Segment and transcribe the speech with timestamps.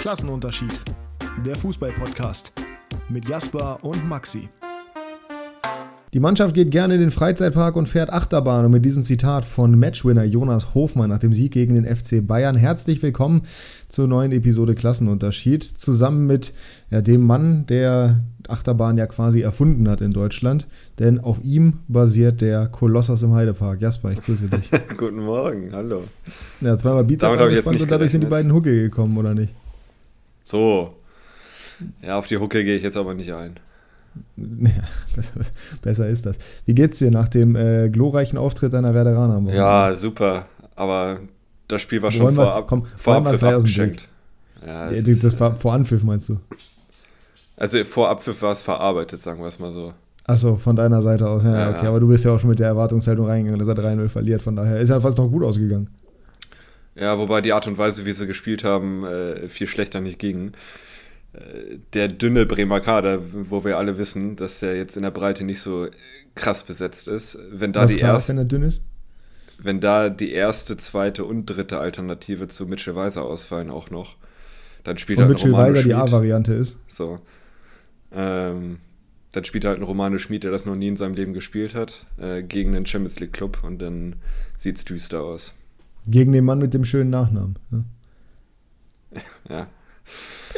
[0.00, 0.80] Klassenunterschied.
[1.44, 2.52] Der Fußball-Podcast
[3.10, 4.48] mit Jasper und Maxi.
[6.14, 8.64] Die Mannschaft geht gerne in den Freizeitpark und fährt Achterbahn.
[8.64, 12.56] Und mit diesem Zitat von Matchwinner Jonas Hofmann nach dem Sieg gegen den FC Bayern
[12.56, 13.42] herzlich willkommen
[13.88, 15.62] zur neuen Episode Klassenunterschied.
[15.62, 16.54] Zusammen mit
[16.90, 20.66] ja, dem Mann, der Achterbahn ja quasi erfunden hat in Deutschland.
[20.98, 23.82] Denn auf ihm basiert der Kolossos im Heidepark.
[23.82, 24.70] Jasper, ich grüße dich.
[24.96, 26.04] Guten Morgen, hallo.
[26.62, 29.52] Ja, zweimal Bizeps angespannt und dadurch sind die beiden Hucke gekommen, oder nicht?
[30.42, 30.94] So.
[32.02, 33.58] Ja, auf die Hucke gehe ich jetzt aber nicht ein.
[34.36, 34.82] Ja,
[35.14, 35.40] besser,
[35.82, 36.36] besser, ist das.
[36.66, 39.56] Wie geht's dir nach dem äh, glorreichen Auftritt deiner Werderaner am Wochenende?
[39.56, 40.46] Ja, super.
[40.74, 41.20] Aber
[41.68, 44.08] das Spiel war schon vorab, komm, vorab abgeschenkt.
[44.66, 46.40] Ja, das, das war vor Anpfiff, meinst du?
[47.56, 49.92] Also vor Abpfiff war es verarbeitet, sagen wir es mal so.
[50.24, 51.44] Achso, von deiner Seite aus.
[51.44, 53.82] Ja, ja, okay, aber du bist ja auch schon mit der Erwartungshaltung reingegangen, dass er
[53.82, 54.42] 3-0 verliert.
[54.42, 55.88] Von daher ist ja fast noch gut ausgegangen.
[57.00, 60.52] Ja, wobei die Art und Weise, wie sie gespielt haben, äh, viel schlechter nicht ging.
[61.32, 65.44] Äh, der dünne Bremer Kader, wo wir alle wissen, dass der jetzt in der Breite
[65.44, 65.88] nicht so
[66.34, 67.38] krass besetzt ist.
[67.50, 68.84] Wenn da Was die klar erste, wenn er dünn ist?
[69.58, 74.16] Wenn da die erste, zweite und dritte Alternative zu Mitchell Weiser ausfallen auch noch,
[74.84, 76.80] dann spielt und halt Mitchell Romano Weiser die A-Variante ist.
[76.86, 77.20] So.
[78.12, 78.76] Ähm,
[79.32, 82.04] dann spielt halt ein Romano Schmid, der das noch nie in seinem Leben gespielt hat,
[82.18, 84.16] äh, gegen den Champions League Club und dann
[84.58, 85.54] sieht es düster aus.
[86.10, 87.56] Gegen den Mann mit dem schönen Nachnamen.
[87.70, 87.84] Ne?
[89.48, 89.66] ja.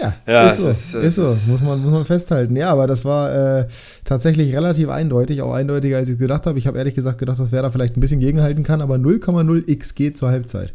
[0.01, 1.37] Ja, ja ist so, ist, ist so.
[1.51, 2.57] Muss, man, muss man festhalten.
[2.57, 3.67] Ja, aber das war äh,
[4.05, 6.59] tatsächlich relativ eindeutig, auch eindeutiger, als ich gedacht habe.
[6.59, 10.15] Ich habe ehrlich gesagt gedacht, dass Werder vielleicht ein bisschen gegenhalten kann, aber 0,0 XG
[10.15, 10.73] zur Halbzeit.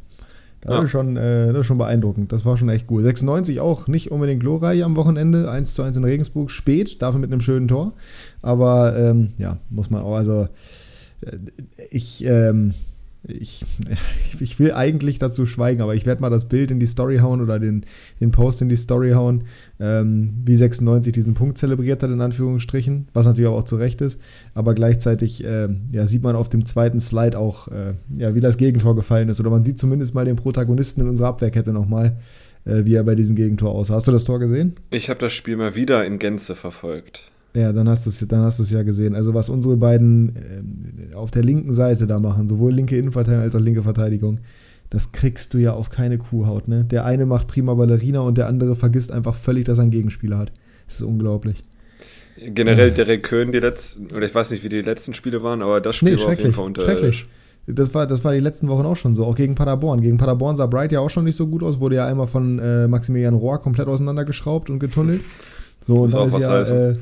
[0.62, 0.84] Das, ja.
[0.84, 2.32] ist schon, äh, das ist schon beeindruckend.
[2.32, 3.04] Das war schon echt gut.
[3.04, 5.50] 96 auch nicht unbedingt glorreich am Wochenende.
[5.50, 6.52] 1 zu 1 in Regensburg.
[6.52, 7.94] Spät, dafür mit einem schönen Tor.
[8.42, 10.16] Aber ähm, ja, muss man auch.
[10.16, 10.48] Also,
[11.22, 11.38] äh,
[11.90, 12.24] ich.
[12.26, 12.74] Ähm,
[13.28, 13.66] ich,
[14.40, 17.42] ich will eigentlich dazu schweigen, aber ich werde mal das Bild in die Story hauen
[17.42, 17.86] oder den,
[18.20, 19.46] den Post in die Story hauen,
[19.80, 24.20] ähm, wie 96 diesen Punkt zelebriert hat, in Anführungsstrichen, was natürlich auch zu Recht ist.
[24.54, 28.58] Aber gleichzeitig äh, ja, sieht man auf dem zweiten Slide auch, äh, ja, wie das
[28.58, 29.40] Gegentor gefallen ist.
[29.40, 32.18] Oder man sieht zumindest mal den Protagonisten in unserer Abwehrkette nochmal,
[32.66, 33.96] äh, wie er bei diesem Gegentor aussah.
[33.96, 34.76] Hast du das Tor gesehen?
[34.90, 37.24] Ich habe das Spiel mal wieder in Gänze verfolgt.
[37.54, 39.16] Ja, dann hast du es dann hast ja gesehen.
[39.16, 43.56] Also was unsere beiden äh, auf der linken Seite da machen, sowohl linke Innenverteidigung als
[43.56, 44.40] auch linke Verteidigung,
[44.90, 46.68] das kriegst du ja auf keine Kuhhaut.
[46.68, 46.84] Ne?
[46.86, 50.38] Der eine macht prima Ballerina und der andere vergisst einfach völlig, dass er einen Gegenspieler
[50.38, 50.52] hat.
[50.86, 51.64] Das ist unglaublich.
[52.38, 55.82] Generell Derek Köhn, die letzten, oder ich weiß nicht, wie die letzten Spiele waren, aber
[55.82, 57.28] das Spiel nee, war auf jeden Fall unterirdisch.
[57.66, 60.02] Das war, das war die letzten Wochen auch schon so, auch gegen Paderborn.
[60.02, 62.60] Gegen Paderborn sah Bright ja auch schon nicht so gut aus, wurde ja einmal von
[62.60, 65.22] äh, Maximilian Rohr komplett auseinandergeschraubt und getunnelt.
[65.82, 66.96] So, und dann ist ja, äh,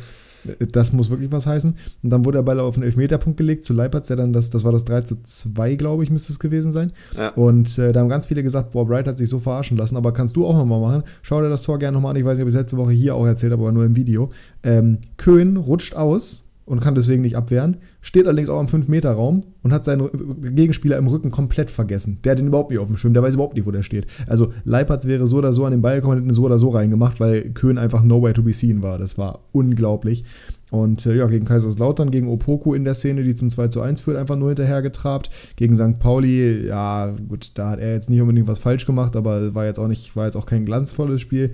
[0.71, 1.75] das muss wirklich was heißen.
[2.03, 4.63] Und dann wurde der Ball auf den Elfmeterpunkt gelegt zu Leipertz, der dann das, das
[4.63, 6.91] war das 3 zu 2, glaube ich, müsste es gewesen sein.
[7.17, 7.29] Ja.
[7.29, 10.13] Und äh, da haben ganz viele gesagt, boah, Bright hat sich so verarschen lassen, aber
[10.13, 11.03] kannst du auch nochmal machen.
[11.21, 12.17] Schau dir das Tor gerne nochmal an.
[12.17, 13.95] Ich weiß nicht, ob ich es letzte Woche hier auch erzählt habe, aber nur im
[13.95, 14.29] Video.
[14.63, 17.77] Ähm, Köhn rutscht aus und kann deswegen nicht abwehren.
[18.05, 20.07] Steht allerdings auch im 5-Meter-Raum und hat seinen
[20.55, 22.19] Gegenspieler im Rücken komplett vergessen.
[22.23, 24.05] Der hat den überhaupt nicht auf dem Schirm, der weiß überhaupt nicht, wo der steht.
[24.27, 26.69] Also Leipertz wäre so oder so an den Ball gekommen und hätte so oder so
[26.69, 28.99] reingemacht, weil Köhn einfach nowhere to be seen war.
[28.99, 30.23] Das war unglaublich.
[30.69, 34.01] Und äh, ja, gegen Kaiserslautern, gegen Opoku in der Szene, die zum 2 zu 1
[34.01, 35.31] führt, einfach nur hinterher getrabt.
[35.55, 35.97] Gegen St.
[35.97, 39.79] Pauli, ja, gut, da hat er jetzt nicht unbedingt was falsch gemacht, aber war jetzt
[39.79, 41.53] auch nicht, war jetzt auch kein glanzvolles Spiel.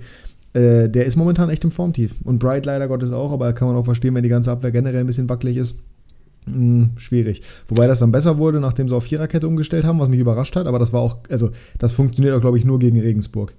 [0.52, 2.14] Äh, der ist momentan echt im Formtief.
[2.24, 5.00] Und Bright leider Gottes auch, aber kann man auch verstehen, wenn die ganze Abwehr generell
[5.00, 5.78] ein bisschen wackelig ist.
[6.46, 7.42] Hm, schwierig.
[7.68, 10.66] Wobei das dann besser wurde, nachdem sie auf Viererkette umgestellt haben, was mich überrascht hat.
[10.66, 13.54] Aber das war auch, also das funktioniert auch, glaube ich, nur gegen Regensburg.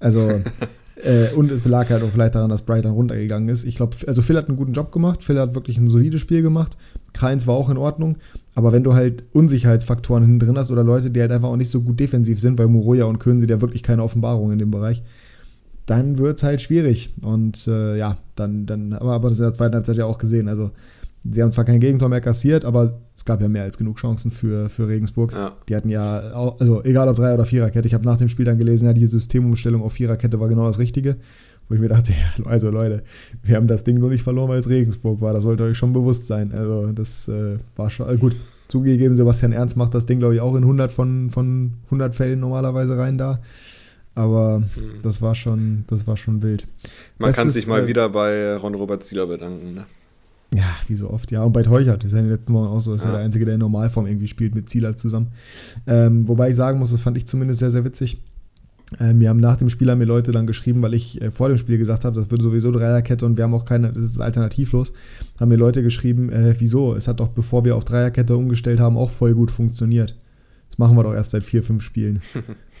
[0.00, 0.20] Also,
[1.04, 3.64] äh, und es lag halt auch vielleicht daran, dass Bright dann runtergegangen ist.
[3.64, 5.22] Ich glaube, also Phil hat einen guten Job gemacht.
[5.22, 6.78] Phil hat wirklich ein solides Spiel gemacht.
[7.12, 8.16] Kreins war auch in Ordnung.
[8.54, 11.70] Aber wenn du halt Unsicherheitsfaktoren hinten drin hast oder Leute, die halt einfach auch nicht
[11.70, 14.70] so gut defensiv sind, weil Moroja und Köhn sind ja wirklich keine Offenbarung in dem
[14.70, 15.02] Bereich,
[15.84, 17.12] dann wird es halt schwierig.
[17.20, 20.48] Und äh, ja, dann, dann, aber, aber das in der zweiten Halbzeit ja auch gesehen.
[20.48, 20.70] Also,
[21.30, 24.30] sie haben zwar kein Gegentor mehr kassiert, aber es gab ja mehr als genug Chancen
[24.30, 25.32] für, für Regensburg.
[25.32, 25.56] Ja.
[25.68, 28.44] Die hatten ja, auch, also egal ob Drei- oder Viererkette, ich habe nach dem Spiel
[28.44, 31.16] dann gelesen, ja, die Systemumstellung auf Viererkette war genau das Richtige.
[31.68, 33.02] Wo ich mir dachte, ja, also Leute,
[33.42, 35.32] wir haben das Ding nur nicht verloren, weil es Regensburg war.
[35.32, 36.52] Das sollte euch schon bewusst sein.
[36.52, 38.36] Also, das äh, war schon, äh, gut,
[38.68, 42.40] zugegeben, Sebastian Ernst macht das Ding, glaube ich, auch in 100 von, von 100 Fällen
[42.40, 43.40] normalerweise rein da.
[44.14, 45.00] Aber mhm.
[45.02, 46.66] das war schon, das war schon wild.
[47.18, 49.84] Man Bestes, kann sich mal äh, wieder bei Ron-Robert Zieler bedanken, ne?
[50.54, 51.32] Ja, wie so oft.
[51.32, 52.94] Ja, und bei Teuchert ist ja in den letzten Wochen auch so.
[52.94, 53.10] Ist ja.
[53.10, 55.28] ja der Einzige, der in Normalform irgendwie spielt mit Zieler zusammen.
[55.86, 58.22] Ähm, wobei ich sagen muss, das fand ich zumindest sehr, sehr witzig.
[59.00, 61.48] Ähm, wir haben nach dem Spiel haben mir Leute dann geschrieben, weil ich äh, vor
[61.48, 64.20] dem Spiel gesagt habe, das wird sowieso Dreierkette und wir haben auch keine, das ist
[64.20, 64.92] alternativlos.
[65.40, 66.94] Haben mir Leute geschrieben, äh, wieso?
[66.94, 70.16] Es hat doch, bevor wir auf Dreierkette umgestellt haben, auch voll gut funktioniert.
[70.68, 72.20] Das machen wir doch erst seit vier, fünf Spielen.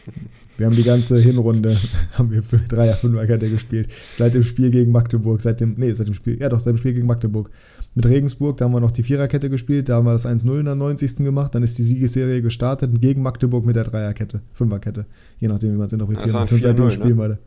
[0.56, 1.76] Wir haben die ganze Hinrunde
[2.12, 3.88] haben wir für Dreier, Fünferkette gespielt.
[4.16, 6.78] Seit dem Spiel gegen Magdeburg, seit dem, nee, seit dem Spiel, ja doch, seit dem
[6.78, 7.50] Spiel gegen Magdeburg.
[7.94, 10.64] Mit Regensburg, da haben wir noch die Viererkette gespielt, da haben wir das 1-0 in
[10.64, 11.16] der 90.
[11.16, 15.06] gemacht, dann ist die Siegesserie gestartet gegen Magdeburg mit der Dreierkette, Fünferkette,
[15.38, 16.34] je nachdem, wie man es interpretiert.
[16.34, 17.28] Das Und seitdem spielen ne?
[17.28, 17.38] wir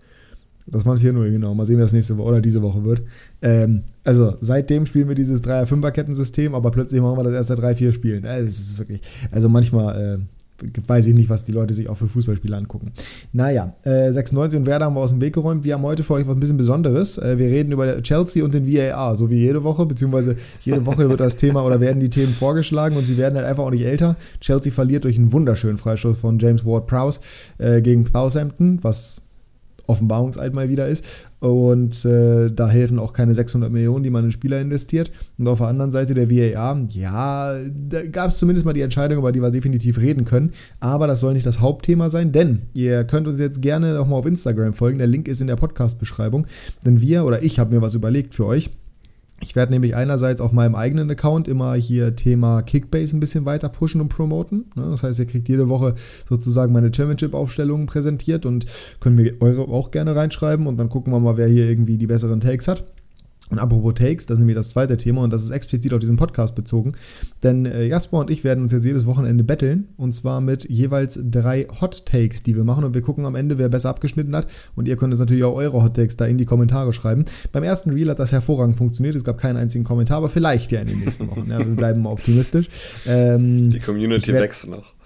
[0.70, 1.56] das waren 4-0, genau.
[1.56, 3.02] Mal sehen, wie das nächste Woche oder diese Woche wird.
[3.42, 7.74] Ähm, also, seitdem spielen wir dieses Dreier-Fünfer-Kettensystem, aber plötzlich machen wir das erst seit drei,
[7.74, 8.26] vier Spielen.
[8.26, 9.00] Äh, das ist wirklich,
[9.32, 10.37] also manchmal, äh,
[10.88, 12.92] weiß ich nicht, was die Leute sich auch für Fußballspiele angucken.
[13.32, 15.64] Naja, äh, 96 und Werder haben wir aus dem Weg geräumt.
[15.64, 17.18] Wir haben heute für euch was ein bisschen Besonderes.
[17.18, 21.10] Äh, wir reden über Chelsea und den VAR, so wie jede Woche, beziehungsweise jede Woche
[21.10, 23.86] wird das Thema oder werden die Themen vorgeschlagen und sie werden halt einfach auch nicht
[23.86, 24.16] älter.
[24.40, 27.22] Chelsea verliert durch einen wunderschönen Freistoß von James Ward-Prowse
[27.60, 29.22] äh, gegen Southampton, was
[29.88, 31.06] Offenbarungseid mal wieder ist.
[31.40, 35.12] Und äh, da helfen auch keine 600 Millionen, die man in Spieler investiert.
[35.38, 37.56] Und auf der anderen Seite der VAR, ja,
[37.90, 40.54] da gab es zumindest mal die Entscheidung, über die wir definitiv reden können.
[40.80, 44.26] Aber das soll nicht das Hauptthema sein, denn ihr könnt uns jetzt gerne nochmal auf
[44.26, 44.98] Instagram folgen.
[44.98, 46.48] Der Link ist in der Podcast-Beschreibung.
[46.86, 48.72] Denn wir oder ich habe mir was überlegt für euch.
[49.40, 53.70] Ich werde nämlich einerseits auf meinem eigenen Account immer hier Thema Kickbase ein bisschen weiter
[53.70, 54.66] pushen und promoten.
[54.76, 54.88] Ne?
[54.90, 55.94] Das heißt, ihr kriegt jede Woche
[56.28, 58.66] sozusagen meine Championship-Aufstellungen präsentiert und
[59.00, 62.08] können mir eure auch gerne reinschreiben und dann gucken wir mal, wer hier irgendwie die
[62.08, 62.84] besseren Takes hat.
[63.50, 66.18] Und apropos Takes, das ist nämlich das zweite Thema und das ist explizit auf diesen
[66.18, 66.94] Podcast bezogen.
[67.44, 71.20] Denn äh, Jasper und ich werden uns jetzt jedes Wochenende betteln und zwar mit jeweils
[71.32, 74.48] drei Hot Takes, die wir machen und wir gucken am Ende, wer besser abgeschnitten hat.
[74.76, 77.26] Und ihr könnt uns natürlich auch eure Hot Takes da in die Kommentare schreiben.
[77.52, 79.16] Beim ersten Reel hat das hervorragend funktioniert.
[79.16, 81.48] Es gab keinen einzigen Kommentar, aber vielleicht ja in den nächsten Wochen.
[81.50, 82.70] Ja, wir bleiben mal optimistisch.
[83.06, 84.97] Ähm, die Community wächst noch.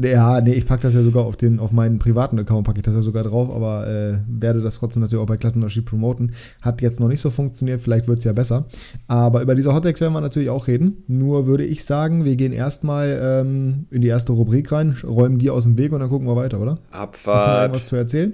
[0.00, 2.84] Ja, nee, ich packe das ja sogar auf, den, auf meinen privaten Account, packe ich
[2.84, 6.34] das ja sogar drauf, aber äh, werde das trotzdem natürlich auch bei Klassenunterschied promoten.
[6.62, 8.66] Hat jetzt noch nicht so funktioniert, vielleicht wird es ja besser.
[9.08, 11.02] Aber über diese Hottex werden wir natürlich auch reden.
[11.08, 15.50] Nur würde ich sagen, wir gehen erstmal ähm, in die erste Rubrik rein, räumen die
[15.50, 16.78] aus dem Weg und dann gucken wir weiter, oder?
[16.92, 17.40] Abfahrt.
[17.40, 18.32] Hast du noch irgendwas zu erzählen?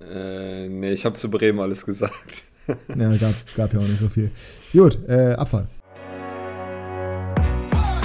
[0.00, 2.42] Äh, nee, ich habe zu Bremen alles gesagt.
[2.94, 4.30] ja, gab, gab ja auch nicht so viel.
[4.70, 5.68] Gut, äh, Abfahrt.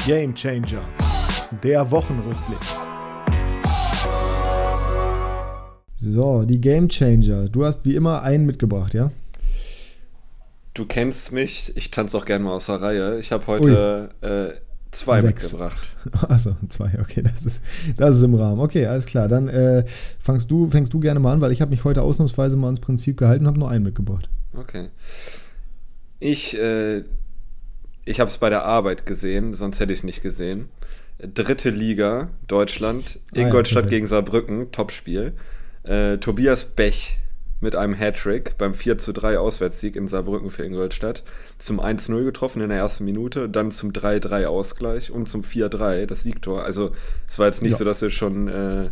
[0.05, 0.83] Game Changer
[1.63, 2.59] der Wochenrückblick.
[5.95, 7.49] So, die Game Changer.
[7.49, 9.11] Du hast wie immer einen mitgebracht, ja?
[10.73, 13.19] Du kennst mich, ich tanze auch gerne mal aus der Reihe.
[13.19, 14.59] Ich habe heute äh,
[14.91, 15.53] zwei Sechs.
[15.53, 15.97] mitgebracht.
[16.29, 17.63] Achso, zwei, okay, das ist,
[17.97, 18.59] das ist im Rahmen.
[18.59, 19.27] Okay, alles klar.
[19.27, 19.85] Dann äh,
[20.19, 22.79] fängst, du, fängst du gerne mal an, weil ich habe mich heute ausnahmsweise mal ans
[22.79, 24.29] Prinzip gehalten und habe nur einen mitgebracht.
[24.53, 24.89] Okay.
[26.19, 27.03] Ich, äh,
[28.05, 30.69] ich habe es bei der Arbeit gesehen, sonst hätte ich es nicht gesehen
[31.19, 35.33] dritte Liga Deutschland, Ingolstadt ah, ja, gegen Saarbrücken, Topspiel.
[35.83, 37.17] Äh, Tobias Bech
[37.59, 41.23] mit einem Hattrick beim 4 zu 3 Auswärtssieg in Saarbrücken für Ingolstadt.
[41.57, 46.23] Zum 1-0 getroffen in der ersten Minute, dann zum 3-3 Ausgleich und zum 4-3 das
[46.23, 46.63] Siegtor.
[46.63, 46.91] Also
[47.27, 47.77] es war jetzt nicht ja.
[47.77, 48.89] so, dass sie schon äh,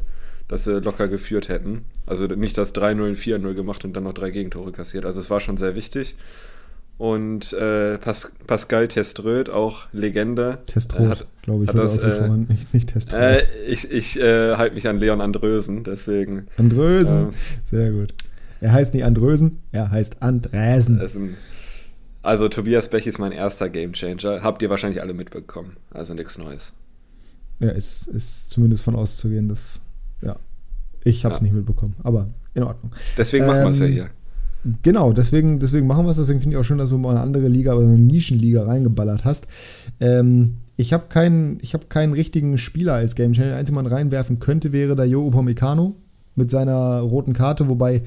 [0.48, 1.86] dass sie locker geführt hätten.
[2.06, 5.06] Also nicht das 3-0, 4-0 gemacht und dann noch drei Gegentore kassiert.
[5.06, 6.16] Also es war schon sehr wichtig.
[6.98, 10.60] Und äh, Pas Pascal Teströd, auch Legende.
[10.66, 13.20] Teströd, glaube ich, hat das, äh, nicht, nicht Teströd.
[13.20, 16.48] Äh, ich ich äh, halte mich an Leon Andrösen, deswegen.
[16.58, 17.30] Andrösen, ähm,
[17.70, 18.14] sehr gut.
[18.62, 21.02] Er heißt nicht Andrösen, er heißt Andräsen.
[21.02, 21.36] Ein,
[22.22, 24.42] also Tobias Bech ist mein erster Gamechanger.
[24.42, 25.76] Habt ihr wahrscheinlich alle mitbekommen.
[25.92, 26.72] Also nichts Neues.
[27.60, 29.84] Ja, ist, ist zumindest von auszugehen, dass,
[30.22, 30.38] ja,
[31.04, 31.46] ich habe es ja.
[31.46, 32.94] nicht mitbekommen, aber in Ordnung.
[33.18, 34.10] Deswegen ähm, machen wir es ja hier.
[34.82, 36.18] Genau, deswegen, deswegen machen wir es.
[36.18, 39.24] Deswegen finde ich auch schön, dass du mal eine andere Liga oder eine Nischenliga reingeballert
[39.24, 39.48] hast.
[40.00, 43.52] Ähm, ich habe keinen, hab keinen richtigen Spieler als Game Channel.
[43.52, 45.96] Der einzige, man reinwerfen könnte, wäre der Jo Upamecano
[46.36, 48.02] mit seiner roten Karte, wobei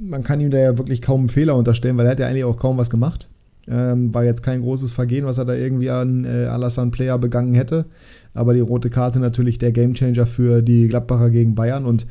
[0.00, 2.44] man kann ihm da ja wirklich kaum einen Fehler unterstellen, weil er hat ja eigentlich
[2.44, 3.28] auch kaum was gemacht.
[3.68, 7.52] Ähm, war jetzt kein großes Vergehen, was er da irgendwie an äh, Alassane Player begangen
[7.52, 7.84] hätte.
[8.32, 12.06] Aber die rote Karte natürlich der Gamechanger für die Gladbacher gegen Bayern und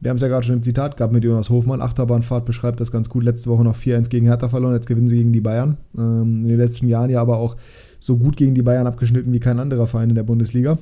[0.00, 1.82] wir haben es ja gerade schon im Zitat gehabt mit Jonas Hofmann.
[1.82, 3.22] Achterbahnfahrt beschreibt das ganz gut.
[3.22, 5.76] Letzte Woche noch 4-1 gegen Hertha verloren, jetzt gewinnen sie gegen die Bayern.
[5.96, 7.56] Ähm, in den letzten Jahren ja aber auch
[7.98, 10.78] so gut gegen die Bayern abgeschnitten wie kein anderer Verein in der Bundesliga.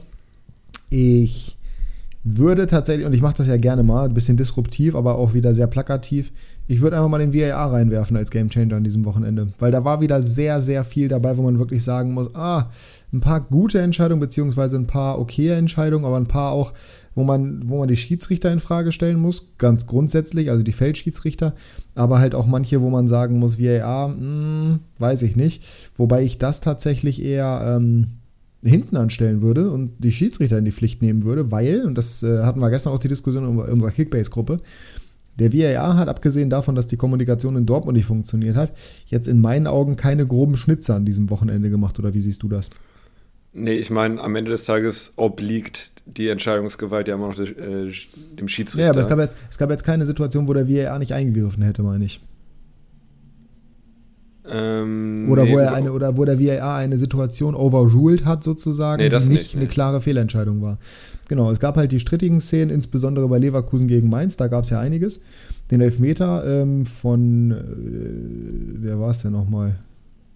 [0.90, 1.58] Ich
[2.22, 5.54] würde tatsächlich, und ich mache das ja gerne mal, ein bisschen disruptiv, aber auch wieder
[5.54, 6.32] sehr plakativ,
[6.70, 9.48] ich würde einfach mal den VAR reinwerfen als Gamechanger an diesem Wochenende.
[9.58, 12.70] Weil da war wieder sehr, sehr viel dabei, wo man wirklich sagen muss, ah,
[13.12, 16.74] ein paar gute Entscheidungen, beziehungsweise ein paar okaye Entscheidungen, aber ein paar auch
[17.18, 21.52] wo man, wo man die Schiedsrichter in Frage stellen muss, ganz grundsätzlich, also die Feldschiedsrichter,
[21.96, 25.64] aber halt auch manche, wo man sagen muss, VAR, mh, hm, weiß ich nicht.
[25.96, 28.06] Wobei ich das tatsächlich eher ähm,
[28.62, 32.44] hinten anstellen würde und die Schiedsrichter in die Pflicht nehmen würde, weil, und das äh,
[32.44, 34.58] hatten wir gestern auch die Diskussion in unserer Kickbase-Gruppe,
[35.40, 38.70] der VAR hat, abgesehen davon, dass die Kommunikation in Dortmund nicht funktioniert hat,
[39.06, 42.48] jetzt in meinen Augen keine groben Schnitzer an diesem Wochenende gemacht, oder wie siehst du
[42.48, 42.70] das?
[43.58, 47.90] Nee, ich meine, am Ende des Tages obliegt die Entscheidungsgewalt ja immer noch äh,
[48.32, 48.84] dem Schiedsrichter.
[48.84, 51.62] Ja, aber es gab, jetzt, es gab jetzt keine Situation, wo der VAR nicht eingegriffen
[51.62, 52.20] hätte, meine ich.
[54.50, 59.02] Ähm, oder, nee, wo er eine, oder wo der VAR eine Situation overruled hat, sozusagen,
[59.02, 59.70] nee, die nicht, nicht eine nee.
[59.70, 60.78] klare Fehlentscheidung war.
[61.28, 64.70] Genau, es gab halt die strittigen Szenen, insbesondere bei Leverkusen gegen Mainz, da gab es
[64.70, 65.22] ja einiges.
[65.70, 67.56] Den Elfmeter ähm, von, äh,
[68.82, 69.78] wer war es denn nochmal?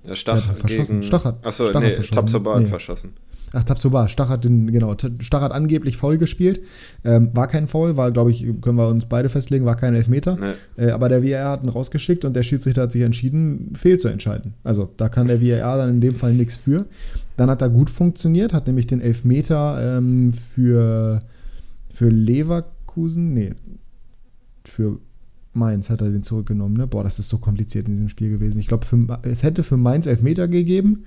[0.04, 1.00] Ja, Stach ja, verschossen.
[1.00, 2.66] Gegen, Stach hat, achso, nee, Tabsoba nee.
[2.66, 3.12] verschossen.
[3.54, 6.62] Ach, Tabsoba, Stach hat den, genau, Stach hat angeblich faul gespielt.
[7.04, 10.38] Ähm, war kein Foul, war, glaube ich, können wir uns beide festlegen, war kein Elfmeter.
[10.40, 10.84] Nee.
[10.84, 14.08] Äh, aber der VAR hat ihn rausgeschickt und der Schiedsrichter hat sich entschieden, fehl zu
[14.08, 14.54] entscheiden.
[14.64, 16.86] Also da kann der VAR dann in dem Fall nichts für.
[17.36, 21.20] Dann hat er gut funktioniert, hat nämlich den Elfmeter ähm, für,
[21.92, 23.54] für Leverkusen, nee,
[24.64, 24.98] für
[25.54, 26.76] Mainz hat er den zurückgenommen.
[26.76, 26.86] Ne?
[26.86, 28.58] Boah, das ist so kompliziert in diesem Spiel gewesen.
[28.58, 28.86] Ich glaube,
[29.22, 31.04] es hätte für Mainz Elfmeter gegeben.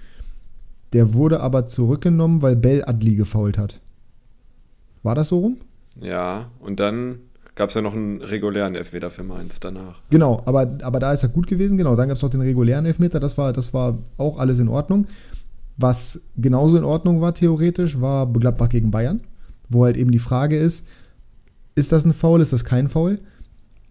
[0.94, 3.80] Der wurde aber zurückgenommen, weil Bell Adli gefault hat.
[5.04, 5.58] War das so rum?
[6.00, 7.20] Ja, und dann
[7.56, 10.02] gab es ja noch einen regulären Elfmeter für Mainz danach.
[10.10, 11.78] Genau, aber, aber da ist er gut gewesen.
[11.78, 13.20] Genau, dann gab es noch den regulären Elfmeter.
[13.20, 15.08] Das war, das war auch alles in Ordnung.
[15.78, 19.22] Was genauso in Ordnung war, theoretisch, war Gladbach gegen Bayern.
[19.70, 20.88] Wo halt eben die Frage ist:
[21.76, 23.20] Ist das ein Foul, ist das kein Foul?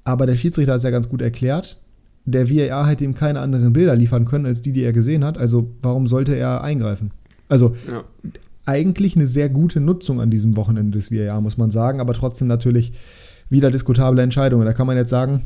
[0.04, 1.80] Aber der Schiedsrichter hat es ja ganz gut erklärt.
[2.26, 5.37] Der VAR hätte ihm keine anderen Bilder liefern können, als die, die er gesehen hat.
[5.37, 7.11] Also warum sollte er eingreifen?
[7.49, 8.04] Also ja.
[8.64, 12.00] eigentlich eine sehr gute Nutzung an diesem Wochenende des VAR, muss man sagen.
[12.00, 12.92] Aber trotzdem natürlich
[13.50, 14.64] wieder diskutable Entscheidungen.
[14.64, 15.42] Da kann man jetzt sagen,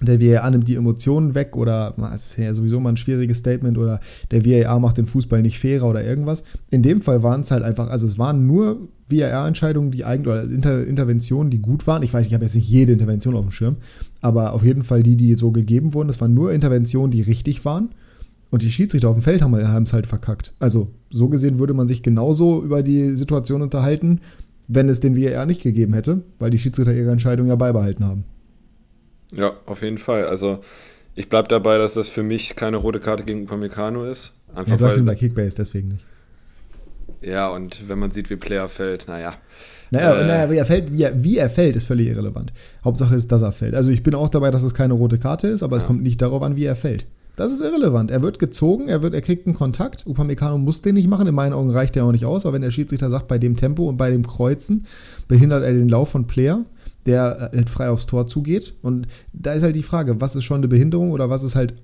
[0.00, 3.78] der VAR nimmt die Emotionen weg oder das ist ja sowieso mal ein schwieriges Statement
[3.78, 4.00] oder
[4.30, 6.44] der VAR macht den Fußball nicht fairer oder irgendwas.
[6.70, 10.44] In dem Fall waren es halt einfach, also es waren nur VAR-Entscheidungen, die eigentlich, oder
[10.44, 12.02] Inter Interventionen, die gut waren.
[12.02, 13.76] Ich weiß, ich habe jetzt nicht jede Intervention auf dem Schirm,
[14.20, 16.08] aber auf jeden Fall die, die so gegeben wurden.
[16.08, 17.90] Das waren nur Interventionen, die richtig waren.
[18.50, 20.54] Und die Schiedsrichter auf dem Feld haben es halt verkackt.
[20.58, 24.20] Also so gesehen würde man sich genauso über die Situation unterhalten,
[24.68, 28.24] wenn es den VAR nicht gegeben hätte, weil die Schiedsrichter ihre Entscheidung ja beibehalten haben.
[29.32, 30.26] Ja, auf jeden Fall.
[30.26, 30.60] Also
[31.14, 34.34] ich bleibe dabei, dass das für mich keine rote Karte gegen Upamecano ist.
[34.54, 36.04] Einfach ja, du hast ihn bei Kickbase, deswegen nicht.
[37.20, 39.34] Ja, und wenn man sieht, wie Player fällt, naja.
[39.90, 42.52] Naja, äh, naja wie, er fällt, wie, er, wie er fällt, ist völlig irrelevant.
[42.84, 43.74] Hauptsache ist, dass er fällt.
[43.74, 45.82] Also ich bin auch dabei, dass es keine rote Karte ist, aber ja.
[45.82, 47.06] es kommt nicht darauf an, wie er fällt.
[47.38, 48.10] Das ist irrelevant.
[48.10, 50.06] Er wird gezogen, er, wird, er kriegt einen Kontakt.
[50.08, 51.28] Upamecano muss den nicht machen.
[51.28, 52.44] In meinen Augen reicht der auch nicht aus.
[52.44, 54.86] Aber wenn der Schiedsrichter sagt, bei dem Tempo und bei dem Kreuzen
[55.28, 56.64] behindert er den Lauf von Player,
[57.08, 58.74] der halt frei aufs Tor zugeht.
[58.82, 61.74] Und da ist halt die Frage, was ist schon eine Behinderung oder was ist halt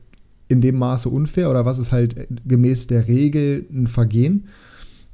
[0.49, 4.49] in dem Maße unfair oder was ist halt gemäß der Regel ein Vergehen.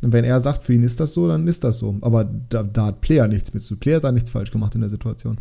[0.02, 1.96] Und wenn er sagt, für ihn ist das so, dann ist das so.
[2.00, 3.76] Aber da, da hat Player nichts mit zu.
[3.76, 5.38] Player hat da nichts falsch gemacht in der Situation.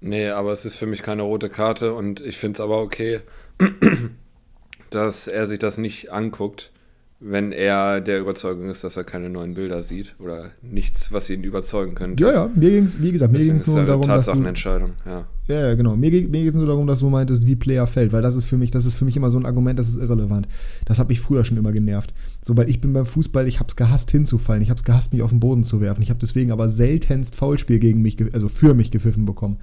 [0.00, 3.20] Nee, aber es ist für mich keine rote Karte und ich finde es aber okay,
[4.90, 6.70] dass er sich das nicht anguckt
[7.18, 11.42] wenn er der Überzeugung ist, dass er keine neuen Bilder sieht oder nichts, was ihn
[11.44, 12.22] überzeugen könnte.
[12.22, 14.92] Ja, ja, mir ging es, wie gesagt, mir ging es nur darum, dass du, Entscheidung,
[15.06, 15.26] ja.
[15.48, 15.96] Ja, ja, genau.
[15.96, 18.44] Mir, mir ging es nur darum, dass du meintest, wie Player fällt, weil das ist
[18.44, 20.46] für mich, das ist für mich immer so ein Argument, das ist irrelevant.
[20.84, 22.12] Das hat mich früher schon immer genervt.
[22.42, 25.22] Sobald ich bin beim Fußball, ich habe es gehasst hinzufallen, ich habe es gehasst mich
[25.22, 26.02] auf den Boden zu werfen.
[26.02, 29.58] Ich habe deswegen aber seltenst Foulspiel gegen mich, also für mich gepfiffen bekommen.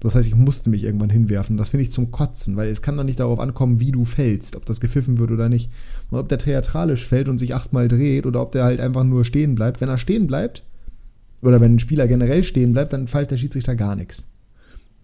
[0.00, 1.56] Das heißt, ich musste mich irgendwann hinwerfen.
[1.56, 4.54] Das finde ich zum Kotzen, weil es kann doch nicht darauf ankommen, wie du fällst,
[4.54, 5.70] ob das gepfiffen wird oder nicht.
[6.10, 9.24] Und ob der theatralisch fällt und sich achtmal dreht oder ob der halt einfach nur
[9.24, 9.80] stehen bleibt.
[9.80, 10.62] Wenn er stehen bleibt,
[11.42, 14.28] oder wenn ein Spieler generell stehen bleibt, dann fällt der Schiedsrichter gar nichts.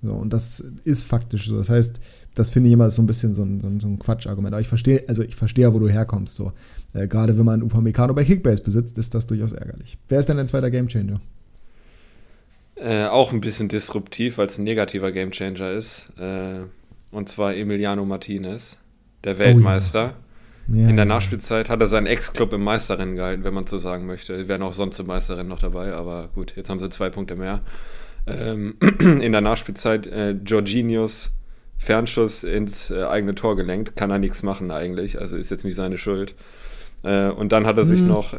[0.03, 1.57] So, und das ist faktisch so.
[1.57, 2.01] Das heißt,
[2.35, 4.53] das finde ich immer so ein bisschen so ein, so ein, so ein Quatschargument.
[4.53, 6.37] Aber ich verstehe, also ich verstehe, wo du herkommst.
[6.37, 6.53] So.
[6.93, 9.97] Äh, Gerade wenn man Upamecano bei Kickbase besitzt, ist das durchaus ärgerlich.
[10.09, 11.21] Wer ist denn dein zweiter Gamechanger?
[12.77, 16.13] Äh, auch ein bisschen disruptiv, weil es ein negativer Gamechanger ist.
[16.19, 16.65] Äh,
[17.11, 18.79] und zwar Emiliano Martinez,
[19.23, 20.05] der Weltmeister.
[20.05, 20.25] Oh, ja.
[20.67, 24.07] Ja, in der Nachspielzeit hat er seinen Ex-Club im Meisterrennen gehalten, wenn man so sagen
[24.07, 24.39] möchte.
[24.39, 27.37] Die wären auch sonst im Meisterrennen noch dabei, aber gut, jetzt haben sie zwei Punkte
[27.37, 27.61] mehr.
[28.27, 31.33] Ähm, in der Nachspielzeit äh, Jorginhos
[31.77, 33.95] Fernschuss ins äh, eigene Tor gelenkt.
[33.95, 36.35] Kann er nichts machen eigentlich, also ist jetzt nicht seine Schuld.
[37.03, 38.09] Äh, und dann hat er sich mhm.
[38.09, 38.35] noch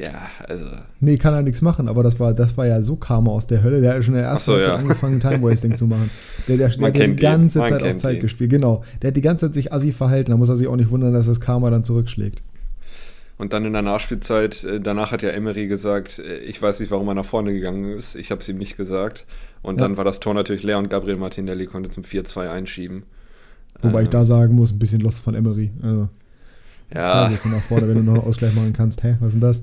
[0.00, 0.14] ja,
[0.46, 0.66] also.
[1.00, 3.64] Nee, kann er nichts machen, aber das war, das war ja so Karma aus der
[3.64, 3.80] Hölle.
[3.80, 4.76] Der hat schon in der ersten so, ja.
[4.76, 6.10] angefangen, Time-Wasting zu machen.
[6.46, 8.20] Der, der, der hat die ganze Zeit auf Zeit ihn.
[8.20, 8.50] gespielt.
[8.50, 8.84] Genau.
[9.02, 10.30] Der hat die ganze Zeit sich assi verhalten.
[10.30, 12.42] Da muss er sich auch nicht wundern, dass das Karma dann zurückschlägt.
[13.38, 16.90] Und dann in der Nachspielzeit, äh, danach hat ja Emery gesagt, äh, ich weiß nicht,
[16.90, 18.14] warum er nach vorne gegangen ist.
[18.14, 19.26] Ich habe es ihm nicht gesagt.
[19.62, 19.86] Und ja.
[19.86, 23.04] dann war das Tor natürlich leer und Gabriel Martinelli konnte zum 4-2 einschieben.
[23.82, 25.72] Wobei ähm, ich da sagen muss, ein bisschen Lost von Emery.
[25.82, 26.08] Also,
[26.94, 27.10] ja.
[27.10, 29.02] Klar gehst du nach vorne, wenn du noch einen Ausgleich machen kannst.
[29.02, 29.62] Hä, was ist denn das?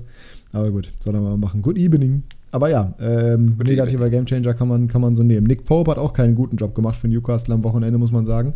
[0.56, 1.60] Aber gut, soll er mal machen.
[1.60, 2.22] Good evening.
[2.50, 5.46] Aber ja, ähm, negativer Gamechanger kann man, kann man so nehmen.
[5.46, 8.54] Nick Pope hat auch keinen guten Job gemacht für Newcastle am Wochenende, muss man sagen.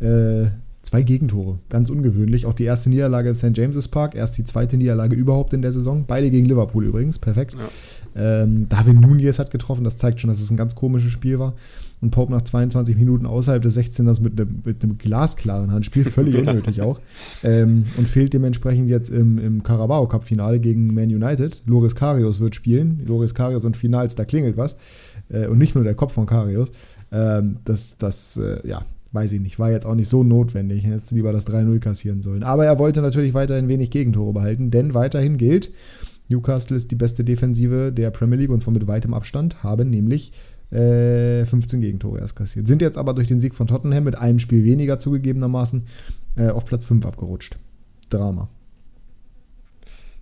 [0.00, 0.50] Äh,
[0.82, 2.46] Zwei Gegentore, ganz ungewöhnlich.
[2.46, 3.56] Auch die erste Niederlage im St.
[3.56, 6.04] James's Park, erst die zweite Niederlage überhaupt in der Saison.
[6.06, 7.54] Beide gegen Liverpool übrigens, perfekt.
[7.54, 8.42] Ja.
[8.42, 11.54] Ähm, David Nunez hat getroffen, das zeigt schon, dass es ein ganz komisches Spiel war.
[12.00, 16.34] Und Pope nach 22 Minuten außerhalb des 16ers mit, ne, mit einem glasklaren Handspiel, völlig
[16.46, 16.98] unnötig auch.
[17.42, 21.62] Ähm, und fehlt dementsprechend jetzt im, im Carabao Cup-Finale gegen Man United.
[21.66, 23.02] Loris Karius wird spielen.
[23.06, 24.76] Loris Karius und Finals, da klingelt was.
[25.28, 26.72] Äh, und nicht nur der Kopf von Karius.
[27.12, 30.84] Ähm, das, das, äh, ja, weiß ich nicht, war jetzt auch nicht so notwendig.
[30.84, 32.42] Jetzt lieber das 3-0 kassieren sollen.
[32.42, 35.72] Aber er wollte natürlich weiterhin wenig Gegentore behalten, denn weiterhin gilt,
[36.28, 40.32] Newcastle ist die beste Defensive der Premier League und zwar mit weitem Abstand, haben nämlich
[40.70, 42.66] äh, 15 Gegentore erst kassiert.
[42.66, 45.86] Sind jetzt aber durch den Sieg von Tottenham mit einem Spiel weniger zugegebenermaßen
[46.36, 47.56] äh, auf Platz 5 abgerutscht.
[48.08, 48.48] Drama.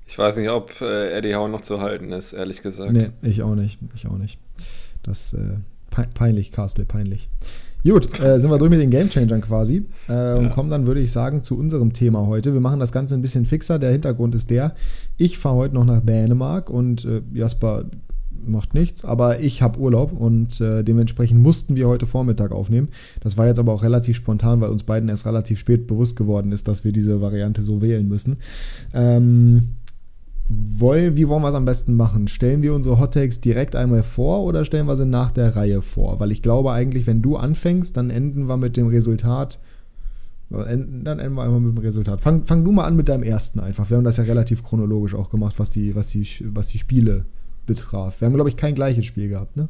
[0.06, 2.92] Ich weiß nicht, ob äh, Eddie Howe noch zu halten ist, ehrlich gesagt.
[2.92, 3.78] Nee, ich auch nicht.
[3.94, 4.38] Ich auch nicht.
[5.02, 5.58] Das äh,
[6.14, 7.28] peinlich, Castle, peinlich.
[7.84, 10.48] Gut, äh, sind wir durch mit den Gamechangern quasi äh, und ja.
[10.50, 12.52] kommen dann, würde ich sagen, zu unserem Thema heute.
[12.52, 13.78] Wir machen das Ganze ein bisschen fixer.
[13.78, 14.74] Der Hintergrund ist der,
[15.16, 17.84] ich fahre heute noch nach Dänemark und äh, Jasper
[18.46, 22.88] macht nichts, aber ich habe Urlaub und äh, dementsprechend mussten wir heute Vormittag aufnehmen.
[23.20, 26.52] Das war jetzt aber auch relativ spontan, weil uns beiden erst relativ spät bewusst geworden
[26.52, 28.36] ist, dass wir diese Variante so wählen müssen.
[28.94, 29.74] Ähm,
[30.48, 32.26] wollen, wie wollen wir es am besten machen?
[32.26, 35.82] Stellen wir unsere Hot Takes direkt einmal vor oder stellen wir sie nach der Reihe
[35.82, 36.20] vor?
[36.20, 39.60] Weil ich glaube eigentlich, wenn du anfängst, dann enden wir mit dem Resultat.
[40.50, 40.66] Dann
[41.18, 42.22] enden wir einmal mit dem Resultat.
[42.22, 43.90] Fang, fang du mal an mit deinem ersten einfach.
[43.90, 47.26] Wir haben das ja relativ chronologisch auch gemacht, was die, was die, was die Spiele
[47.68, 48.20] betraf.
[48.20, 49.68] Wir haben, glaube ich, kein gleiches Spiel gehabt, ne?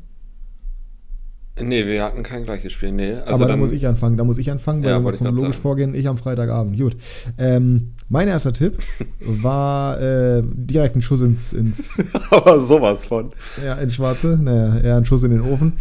[1.60, 3.14] Nee, wir hatten kein gleiches Spiel, nee.
[3.14, 5.94] Also Aber da muss ich anfangen, da muss ich anfangen, weil ja, wir chronologisch vorgehen,
[5.94, 6.78] ich am Freitagabend.
[6.78, 6.96] Gut.
[7.36, 8.78] Ähm, mein erster Tipp
[9.20, 13.32] war äh, direkt ein Schuss ins, ins Aber sowas von.
[13.64, 15.74] Ja, in Schwarze, naja, eher ein Schuss in den Ofen.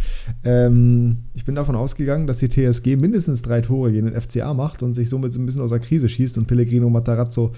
[0.44, 4.82] Ähm, ich bin davon ausgegangen, dass die TSG mindestens drei Tore gegen den FCA macht
[4.82, 7.52] und sich somit ein bisschen aus der Krise schießt und Pellegrino Matarazzo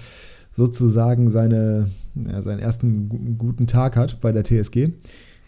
[0.53, 4.89] sozusagen seine, ja, seinen ersten guten Tag hat bei der TSG.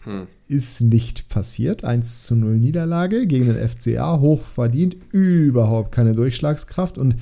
[0.04, 0.26] Hm.
[0.48, 1.84] Ist nicht passiert.
[1.84, 6.98] 1 zu 0 Niederlage gegen den FCA, hoch verdient, überhaupt keine Durchschlagskraft.
[6.98, 7.16] Und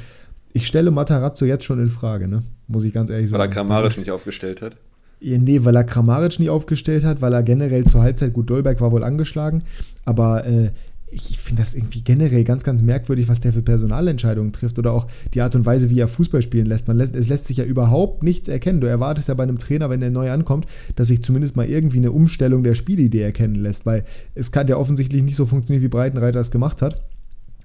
[0.52, 2.42] ich stelle Matarazzo jetzt schon in Frage, ne?
[2.72, 3.40] muss ich ganz ehrlich sagen.
[3.40, 4.76] Weil er Kramaric nicht aufgestellt hat?
[5.20, 8.90] Nee, weil er Kramaric nicht aufgestellt hat, weil er generell zur Halbzeit, gut, Dolberg war
[8.90, 9.62] wohl angeschlagen,
[10.04, 10.70] aber äh,
[11.14, 15.06] ich finde das irgendwie generell ganz, ganz merkwürdig, was der für Personalentscheidungen trifft oder auch
[15.34, 16.88] die Art und Weise, wie er Fußball spielen lässt.
[16.88, 18.80] Man lässt es lässt sich ja überhaupt nichts erkennen.
[18.80, 21.98] Du erwartest ja bei einem Trainer, wenn er neu ankommt, dass sich zumindest mal irgendwie
[21.98, 25.88] eine Umstellung der Spielidee erkennen lässt, weil es kann ja offensichtlich nicht so funktionieren, wie
[25.88, 27.02] Breitenreiter es gemacht hat.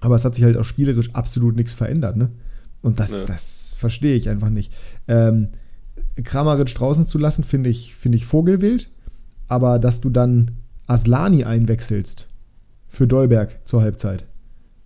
[0.02, 2.30] Aber es hat sich halt auch spielerisch absolut nichts verändert, ne?
[2.82, 3.26] Und das, ja.
[3.26, 4.74] das verstehe ich einfach nicht.
[5.08, 5.50] Ähm,
[6.22, 8.90] Kramaric draußen zu lassen, finde ich, find ich vogelwild.
[9.48, 10.52] Aber dass du dann
[10.86, 12.27] Aslani einwechselst
[12.98, 14.26] für Dolberg zur Halbzeit.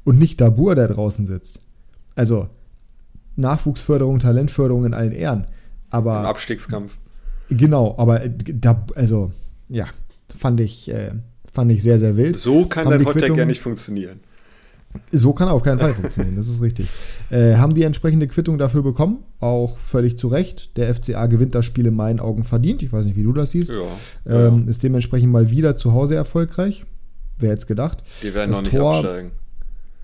[0.03, 1.61] Und nicht Dabur, der draußen sitzt.
[2.15, 2.49] Also,
[3.37, 5.45] Nachwuchsförderung, Talentförderung in allen Ehren.
[5.89, 6.19] Aber.
[6.19, 6.97] Im Abstiegskampf.
[7.49, 9.31] Genau, aber äh, da, also,
[9.69, 9.85] ja,
[10.37, 11.11] fand ich, äh,
[11.53, 12.37] fand ich sehr, sehr wild.
[12.37, 14.19] So kann dein Hottag ja nicht funktionieren.
[15.13, 16.87] So kann auf keinen Fall funktionieren, das ist richtig.
[17.29, 20.75] Äh, haben die entsprechende Quittung dafür bekommen, auch völlig zu Recht.
[20.75, 22.83] Der FCA gewinnt das Spiel in meinen Augen verdient.
[22.83, 23.71] Ich weiß nicht, wie du das siehst.
[23.71, 24.69] Ja, ähm, ja.
[24.69, 26.85] Ist dementsprechend mal wieder zu Hause erfolgreich.
[27.41, 28.03] Wer hätte es gedacht?
[28.23, 29.31] Die werden das noch nicht Tor, absteigen.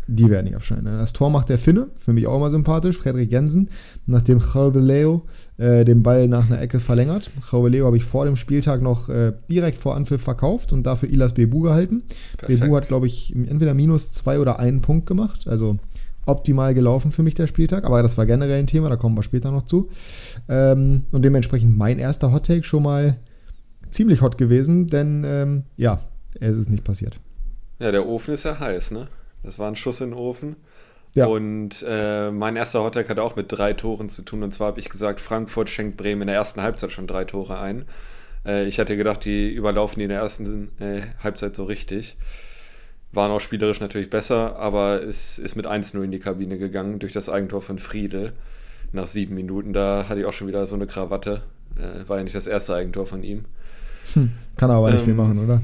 [0.07, 0.83] Die werden nicht absteigen.
[0.83, 0.97] Ne?
[0.97, 3.69] Das Tor macht der Finne, für mich auch immer sympathisch, Frederik Jensen,
[4.05, 4.39] nachdem
[4.73, 5.25] Leo
[5.57, 7.29] äh, den Ball nach einer Ecke verlängert.
[7.51, 11.33] Leo habe ich vor dem Spieltag noch äh, direkt vor Anpfiff verkauft und dafür Ilas
[11.33, 12.03] Bebu gehalten.
[12.37, 12.61] Perfekt.
[12.61, 15.47] Bebu hat, glaube ich, entweder minus zwei oder einen Punkt gemacht.
[15.47, 15.77] Also
[16.25, 19.23] optimal gelaufen für mich der Spieltag, aber das war generell ein Thema, da kommen wir
[19.23, 19.89] später noch zu.
[20.47, 23.17] Ähm, und dementsprechend mein erster Hottake schon mal
[23.89, 26.01] ziemlich hot gewesen, denn ähm, ja,
[26.39, 27.19] es ist nicht passiert.
[27.79, 29.07] Ja, der Ofen ist ja heiß, ne?
[29.43, 30.55] Das war ein Schuss in den Ofen.
[31.13, 31.25] Ja.
[31.25, 34.43] Und äh, mein erster Hottag hat auch mit drei Toren zu tun.
[34.43, 37.59] Und zwar habe ich gesagt, Frankfurt schenkt Bremen in der ersten Halbzeit schon drei Tore
[37.59, 37.85] ein.
[38.45, 42.17] Äh, ich hatte gedacht, die überlaufen die in der ersten äh, Halbzeit so richtig.
[43.11, 47.13] Waren auch spielerisch natürlich besser, aber es ist mit 1-0 in die Kabine gegangen durch
[47.13, 48.33] das Eigentor von Friedel
[48.91, 49.73] nach sieben Minuten.
[49.73, 51.41] Da hatte ich auch schon wieder so eine Krawatte.
[51.77, 53.45] Äh, war ja nicht das erste Eigentor von ihm.
[54.13, 55.61] Hm, kann aber nicht ähm, viel machen, oder?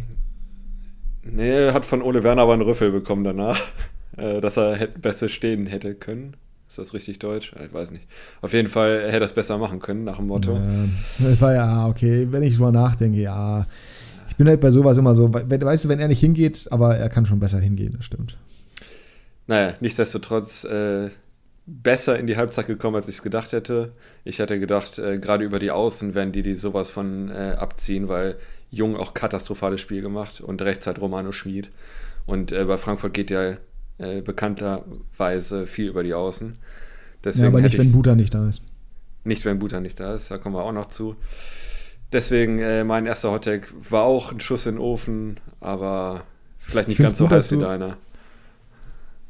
[1.24, 3.60] Nee, hat von Ole Werner aber einen Rüffel bekommen danach,
[4.18, 6.36] äh, dass er hätte, besser stehen hätte können.
[6.68, 7.54] Ist das richtig deutsch?
[7.64, 8.06] Ich weiß nicht.
[8.42, 10.60] Auf jeden Fall hätte er das besser machen können, nach dem Motto.
[11.20, 13.68] Ja, war ja, okay, wenn ich mal nachdenke, ja.
[14.28, 17.10] Ich bin halt bei sowas immer so, weißt du, wenn er nicht hingeht, aber er
[17.10, 18.38] kann schon besser hingehen, das stimmt.
[19.46, 21.10] Naja, nichtsdestotrotz äh,
[21.68, 23.94] besser in die Halbzeit gekommen, als ich es gedacht hätte.
[24.24, 28.08] Ich hätte gedacht, äh, gerade über die Außen werden die die sowas von äh, abziehen,
[28.08, 28.36] weil
[28.74, 31.70] Jung auch katastrophales Spiel gemacht und rechts halt Romano Schmid.
[32.26, 33.58] Und äh, bei Frankfurt geht ja
[34.00, 36.58] äh, bekannterweise viel über die Außen.
[37.24, 38.64] Deswegen ja, aber nicht, wenn Buta nicht da ist.
[39.24, 41.16] Nicht, wenn Buta nicht da ist, da kommen wir auch noch zu.
[42.12, 46.24] Deswegen, äh, mein erster Hottag war auch ein Schuss in den Ofen, aber
[46.60, 47.98] vielleicht nicht ganz so heiß wie deiner.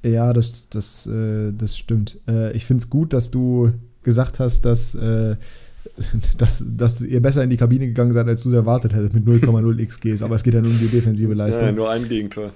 [0.04, 2.20] Ja, das, das, äh, das stimmt.
[2.28, 3.72] Äh, ich finde es gut, dass du
[4.04, 5.38] gesagt hast, dass, äh,
[6.38, 9.26] dass, dass ihr besser in die Kabine gegangen seid, als du es erwartet hättest mit
[9.26, 10.24] 0,0 XGs.
[10.24, 11.66] Aber es geht ja nur um die defensive Leistung.
[11.66, 12.54] Ja, nur ein Gegentor.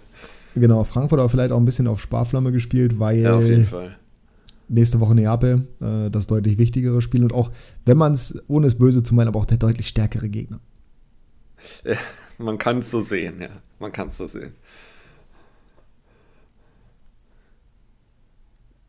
[0.55, 3.95] Genau, Frankfurt aber vielleicht auch ein bisschen auf Sparflamme gespielt, weil ja, auf jeden Fall.
[4.69, 7.51] nächste Woche Neapel äh, das deutlich wichtigere Spiel und auch,
[7.85, 10.59] wenn man es, ohne es böse zu meinen, aber auch der deutlich stärkere Gegner.
[11.85, 11.97] Ja,
[12.37, 13.49] man kann es so sehen, ja.
[13.79, 14.53] Man kann es so sehen.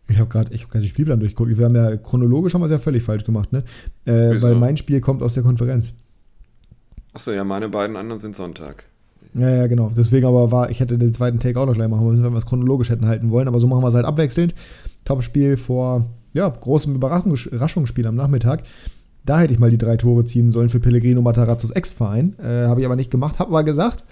[0.08, 1.56] Ich habe gerade hab den Spielplan durchgeguckt.
[1.56, 3.62] Wir haben ja chronologisch haben wir es ja völlig falsch gemacht, ne?
[4.06, 5.92] Äh, weil mein Spiel kommt aus der Konferenz.
[7.12, 8.84] Achso, ja, meine beiden anderen sind Sonntag.
[9.34, 9.92] Ja, ja, genau.
[9.94, 12.38] Deswegen aber war, ich hätte den zweiten Take auch noch gleich machen müssen, wenn wir
[12.38, 13.48] es chronologisch hätten halten wollen.
[13.48, 14.54] Aber so machen wir es halt abwechselnd.
[15.04, 18.62] Topspiel vor, ja, großem Überraschungsspiel am Nachmittag.
[19.24, 22.36] Da hätte ich mal die drei Tore ziehen sollen für Pellegrino Matarazzos Ex-Verein.
[22.38, 23.38] Äh, habe ich aber nicht gemacht.
[23.38, 24.04] Habe aber gesagt,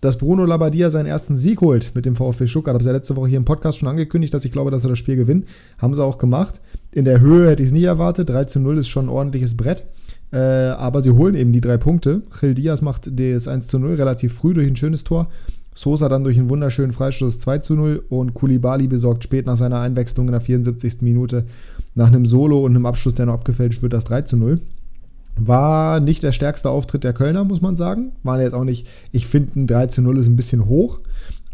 [0.00, 2.74] dass Bruno Labbadia seinen ersten Sieg holt mit dem VfB Stuttgart.
[2.74, 4.90] Habe ich ja letzte Woche hier im Podcast schon angekündigt, dass ich glaube, dass er
[4.90, 5.46] das Spiel gewinnt.
[5.78, 6.60] Haben sie auch gemacht.
[6.92, 8.28] In der Höhe hätte ich es nie erwartet.
[8.28, 9.84] 3 zu 0 ist schon ein ordentliches Brett.
[10.32, 12.22] Äh, aber sie holen eben die drei Punkte.
[12.40, 15.28] Gil Diaz macht das 1 zu 0 relativ früh durch ein schönes Tor.
[15.74, 19.80] Sosa dann durch einen wunderschönen Freistoß 2 zu 0 und Kulibali besorgt spät nach seiner
[19.80, 21.02] Einwechslung in der 74.
[21.02, 21.44] Minute
[21.94, 24.60] nach einem Solo und einem Abschluss, der noch abgefälscht wird, das 3 zu 0.
[25.38, 28.12] War nicht der stärkste Auftritt der Kölner, muss man sagen.
[28.22, 30.98] War jetzt auch nicht, ich finde, ein 3 zu 0 ist ein bisschen hoch.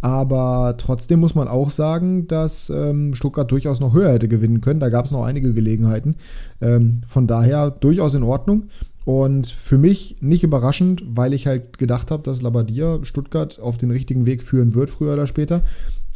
[0.01, 4.81] Aber trotzdem muss man auch sagen, dass ähm, Stuttgart durchaus noch höher hätte gewinnen können.
[4.81, 6.17] Da gab es noch einige Gelegenheiten.
[6.61, 8.65] Ähm, von daher durchaus in Ordnung.
[9.05, 13.91] Und für mich nicht überraschend, weil ich halt gedacht habe, dass Labadia Stuttgart auf den
[13.91, 15.63] richtigen Weg führen wird, früher oder später.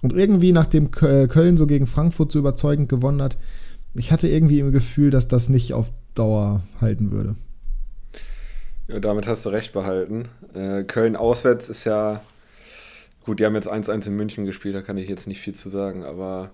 [0.02, 3.38] Und irgendwie, nachdem äh, Köln so gegen Frankfurt so überzeugend gewonnen hat,
[3.94, 7.34] ich hatte irgendwie im Gefühl, dass das nicht auf Dauer halten würde.
[8.88, 10.24] Ja, damit hast du recht behalten.
[10.54, 12.20] Äh, Köln auswärts ist ja.
[13.24, 15.68] Gut, die haben jetzt 1-1 in München gespielt, da kann ich jetzt nicht viel zu
[15.68, 16.50] sagen, aber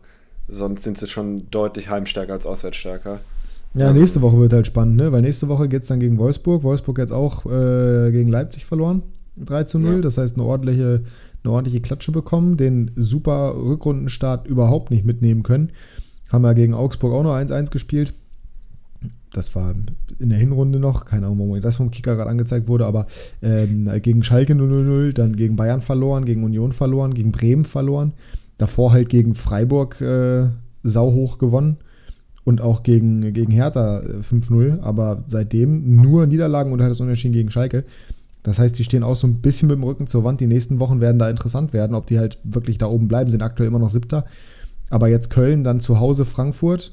[0.49, 3.21] sonst sind sie schon deutlich heimstärker als auswärtsstärker.
[3.75, 5.13] Ja, ähm, nächste Woche wird halt spannend, ne?
[5.13, 6.63] Weil nächste Woche geht es dann gegen Wolfsburg.
[6.63, 9.03] Wolfsburg jetzt auch äh, gegen Leipzig verloren.
[9.37, 9.97] 3 zu 0.
[9.97, 10.01] Ja.
[10.01, 11.03] Das heißt, eine ordentliche,
[11.45, 15.73] eine ordentliche Klatsche bekommen, den super Rückrundenstart überhaupt nicht mitnehmen können.
[16.31, 18.15] Haben ja gegen Augsburg auch noch 1-1 gespielt
[19.33, 19.75] das war
[20.19, 23.07] in der Hinrunde noch, keine Ahnung, warum das vom Kicker gerade angezeigt wurde, aber
[23.43, 28.13] ähm, gegen Schalke 0-0, dann gegen Bayern verloren, gegen Union verloren, gegen Bremen verloren,
[28.59, 30.49] davor halt gegen Freiburg äh,
[30.83, 31.79] sauhoch gewonnen
[32.45, 37.35] und auch gegen, gegen Hertha 5-0, äh, aber seitdem nur Niederlagen und halt das Unentschieden
[37.35, 37.85] gegen Schalke.
[38.43, 40.41] Das heißt, die stehen auch so ein bisschen mit dem Rücken zur Wand.
[40.41, 43.43] Die nächsten Wochen werden da interessant werden, ob die halt wirklich da oben bleiben, sind
[43.43, 44.25] aktuell immer noch Siebter.
[44.91, 46.93] Aber jetzt Köln, dann zu Hause Frankfurt,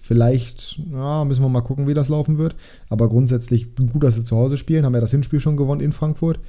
[0.00, 2.56] Vielleicht ja, müssen wir mal gucken, wie das laufen wird.
[2.88, 4.84] Aber grundsätzlich gut, dass sie zu Hause spielen.
[4.84, 6.40] Haben ja das Hinspiel schon gewonnen in Frankfurt.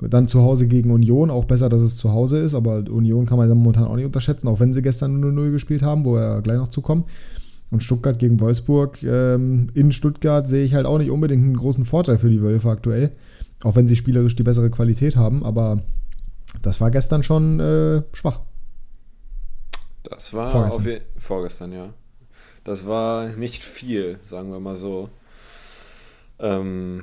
[0.00, 1.30] Dann zu Hause gegen Union.
[1.30, 2.54] Auch besser, dass es zu Hause ist.
[2.54, 4.48] Aber Union kann man ja momentan auch nicht unterschätzen.
[4.48, 7.04] Auch wenn sie gestern 0-0 gespielt haben, wo wir gleich noch zukommen.
[7.70, 9.02] Und Stuttgart gegen Wolfsburg.
[9.02, 12.68] Ähm, in Stuttgart sehe ich halt auch nicht unbedingt einen großen Vorteil für die Wölfe
[12.68, 13.12] aktuell.
[13.62, 15.44] Auch wenn sie spielerisch die bessere Qualität haben.
[15.44, 15.82] Aber
[16.62, 18.40] das war gestern schon äh, schwach.
[20.02, 21.00] Das war vorgestern.
[21.18, 21.90] vorgestern, ja.
[22.70, 25.08] Das war nicht viel, sagen wir mal so.
[26.38, 27.02] Ähm,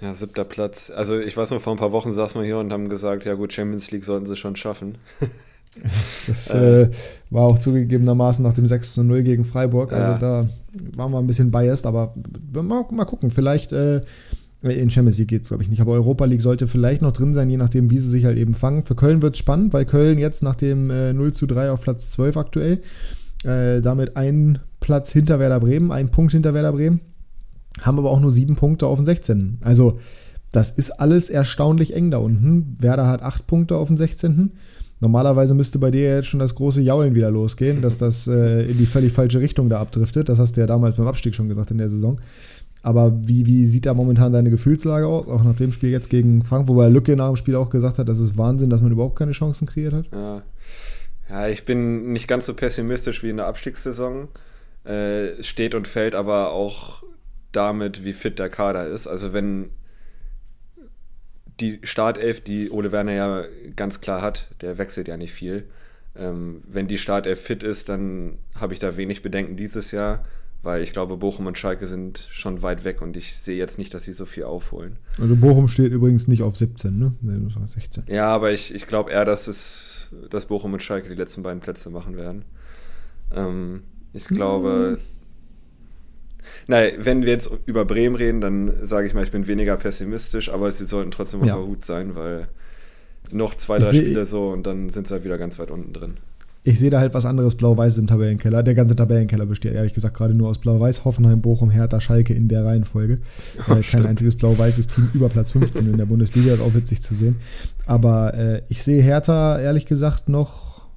[0.00, 0.92] ja, siebter Platz.
[0.94, 3.34] Also ich weiß noch, vor ein paar Wochen saßen wir hier und haben gesagt, ja
[3.34, 4.98] gut, Champions League sollten sie schon schaffen.
[6.28, 6.88] das äh,
[7.30, 9.92] war auch zugegebenermaßen nach dem 6 zu 0 gegen Freiburg.
[9.92, 10.18] Also ja.
[10.18, 10.48] da
[10.94, 12.14] waren wir ein bisschen biased, aber
[12.52, 13.32] mal, mal gucken.
[13.32, 14.02] Vielleicht äh,
[14.62, 15.80] in Champions League geht es, glaube ich, nicht.
[15.80, 18.54] Aber Europa League sollte vielleicht noch drin sein, je nachdem, wie sie sich halt eben
[18.54, 18.84] fangen.
[18.84, 21.80] Für Köln wird es spannend, weil Köln jetzt nach dem äh, 0 zu 3 auf
[21.80, 22.80] Platz 12 aktuell
[23.44, 27.00] äh, damit einen Platz hinter Werder Bremen, einen Punkt hinter Werder Bremen.
[27.80, 29.58] Haben aber auch nur sieben Punkte auf den 16.
[29.62, 29.98] Also,
[30.52, 32.76] das ist alles erstaunlich eng da unten.
[32.78, 34.52] Werder hat acht Punkte auf den 16.
[35.00, 38.78] Normalerweise müsste bei dir jetzt schon das große Jaulen wieder losgehen, dass das äh, in
[38.78, 40.30] die völlig falsche Richtung da abdriftet.
[40.30, 42.18] Das hast du ja damals beim Abstieg schon gesagt in der Saison.
[42.82, 45.28] Aber wie, wie sieht da momentan deine Gefühlslage aus?
[45.28, 48.08] Auch nach dem Spiel jetzt gegen Frankfurt, wobei Lücke nach dem Spiel auch gesagt hat,
[48.08, 50.06] das ist Wahnsinn, dass man überhaupt keine Chancen kreiert hat.
[50.12, 50.42] Ja,
[51.28, 54.28] ja, ich bin nicht ganz so pessimistisch wie in der Abstiegssaison.
[54.84, 57.02] Äh, steht und fällt aber auch
[57.52, 59.06] damit, wie fit der Kader ist.
[59.06, 59.70] Also wenn
[61.58, 65.68] die Startelf, die Ole Werner ja ganz klar hat, der wechselt ja nicht viel.
[66.14, 70.24] Ähm, wenn die Startelf fit ist, dann habe ich da wenig Bedenken dieses Jahr
[70.62, 73.94] weil ich glaube, Bochum und Schalke sind schon weit weg und ich sehe jetzt nicht,
[73.94, 74.96] dass sie so viel aufholen.
[75.20, 77.14] Also Bochum steht übrigens nicht auf 17, ne?
[77.20, 78.04] Nee, das war 16.
[78.08, 81.60] Ja, aber ich, ich glaube eher, dass es dass, Bochum und Schalke die letzten beiden
[81.60, 82.44] Plätze machen werden.
[83.34, 85.16] Ähm, ich glaube, mhm.
[86.68, 90.48] Nein, wenn wir jetzt über Bremen reden, dann sage ich mal, ich bin weniger pessimistisch,
[90.48, 91.56] aber sie sollten trotzdem auf ja.
[91.56, 92.48] der Hut sein, weil
[93.30, 96.14] noch zwei, drei Spiele so und dann sind sie halt wieder ganz weit unten drin.
[96.66, 98.64] Ich sehe da halt was anderes Blau-Weiß im Tabellenkeller.
[98.64, 102.48] Der ganze Tabellenkeller besteht ehrlich gesagt gerade nur aus Blau-Weiß, Hoffenheim, Bochum, Hertha, Schalke in
[102.48, 103.20] der Reihenfolge.
[103.68, 107.04] Oh, äh, kein einziges blau-weißes Team über Platz 15 in der Bundesliga, ist auch witzig
[107.04, 107.36] zu sehen.
[107.86, 110.88] Aber äh, ich sehe Hertha ehrlich gesagt noch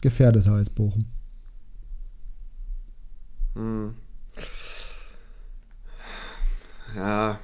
[0.00, 1.06] gefährdeter als Bochum.
[3.56, 3.94] Hm.
[6.94, 7.40] Ja,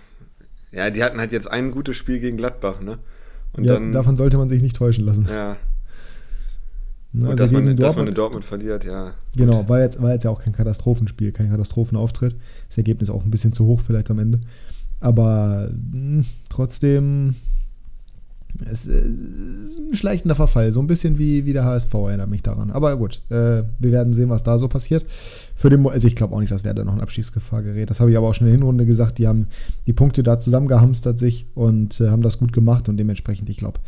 [0.71, 3.01] ja, die hatten halt jetzt ein gutes Spiel gegen Gladbach, ne?
[3.55, 5.27] Und ja, dann, davon sollte man sich nicht täuschen lassen.
[5.29, 5.57] Ja.
[7.13, 9.15] Ne, also dass, man, Dortmund, dass man in Dortmund verliert, ja.
[9.35, 12.37] Genau, war jetzt, war jetzt ja auch kein Katastrophenspiel, kein Katastrophenauftritt.
[12.69, 14.41] Das Ergebnis auch ein bisschen zu hoch vielleicht am Ende.
[15.01, 17.35] Aber mh, hm, trotzdem
[18.71, 22.71] es ist ein schleichender Verfall, so ein bisschen wie, wie der HSV erinnert mich daran.
[22.71, 25.05] Aber gut, äh, wir werden sehen, was da so passiert.
[25.57, 27.91] Für den, also ich glaube auch nicht, dass Werder noch ein Abschießgefahr gerät.
[27.91, 29.19] Das habe ich aber auch schon in der Hinrunde gesagt.
[29.19, 29.49] Die haben
[29.87, 33.79] die Punkte da zusammengehamstert sich und äh, haben das gut gemacht und dementsprechend, ich glaube,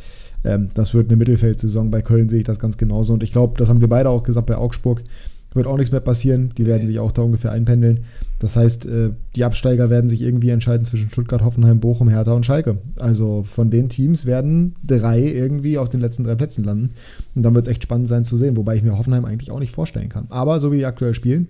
[0.45, 1.91] ähm, das wird eine Mittelfeldsaison.
[1.91, 4.23] Bei Köln sehe ich das ganz genauso und ich glaube, das haben wir beide auch
[4.23, 5.03] gesagt bei Augsburg
[5.55, 6.51] wird auch nichts mehr passieren.
[6.57, 8.05] Die werden sich auch da ungefähr einpendeln.
[8.39, 12.45] Das heißt, äh, die Absteiger werden sich irgendwie entscheiden zwischen Stuttgart, Hoffenheim, Bochum, Hertha und
[12.45, 12.79] Schalke.
[12.99, 16.91] Also von den Teams werden drei irgendwie auf den letzten drei Plätzen landen.
[17.35, 19.61] Und dann wird es echt spannend sein zu sehen, wobei ich mir Hoffenheim eigentlich auch
[19.61, 20.27] nicht vorstellen kann.
[20.31, 21.49] Aber so wie die aktuell spielen,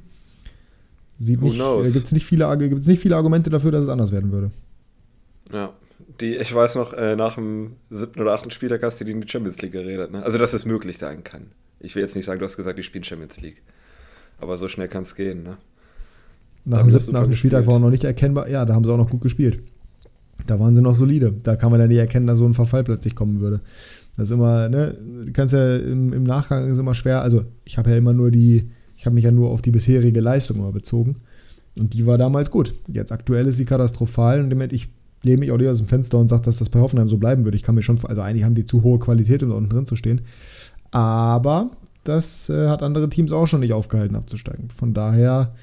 [1.20, 4.50] äh, gibt es nicht, viele, nicht viele Argumente dafür, dass es anders werden würde.
[5.52, 5.72] Ja,
[6.20, 9.20] die, ich weiß noch, äh, nach dem siebten oder achten Spieltag hast du die in
[9.20, 10.10] die Champions League geredet.
[10.10, 10.22] Ne?
[10.22, 11.52] Also, dass es möglich sein kann.
[11.80, 13.62] Ich will jetzt nicht sagen, du hast gesagt, die spielen Champions League.
[14.38, 15.56] Aber so schnell kann es gehen, ne?
[16.64, 18.48] Nach dem siebten, achten Spieltag war auch noch nicht erkennbar.
[18.48, 19.60] Ja, da haben sie auch noch gut gespielt.
[20.46, 21.32] Da waren sie noch solide.
[21.42, 23.60] Da kann man ja nicht erkennen, dass so ein Verfall plötzlich kommen würde.
[24.16, 27.22] Das ist immer, ne, du kannst ja im, im Nachgang ist immer schwer.
[27.22, 30.20] Also, ich habe ja immer nur die, ich habe mich ja nur auf die bisherige
[30.20, 31.16] Leistung immer bezogen.
[31.76, 32.74] Und die war damals gut.
[32.88, 34.90] Jetzt aktuell ist sie katastrophal und damit ich
[35.22, 37.44] lehne mich auch nicht aus dem Fenster und sage, dass das bei Hoffenheim so bleiben
[37.44, 37.56] würde.
[37.56, 39.86] Ich kann mir schon, also eigentlich haben die zu hohe Qualität, um da unten drin
[39.86, 40.22] zu stehen.
[40.90, 41.70] Aber
[42.04, 44.70] das äh, hat andere Teams auch schon nicht aufgehalten abzusteigen.
[44.70, 45.54] Von daher,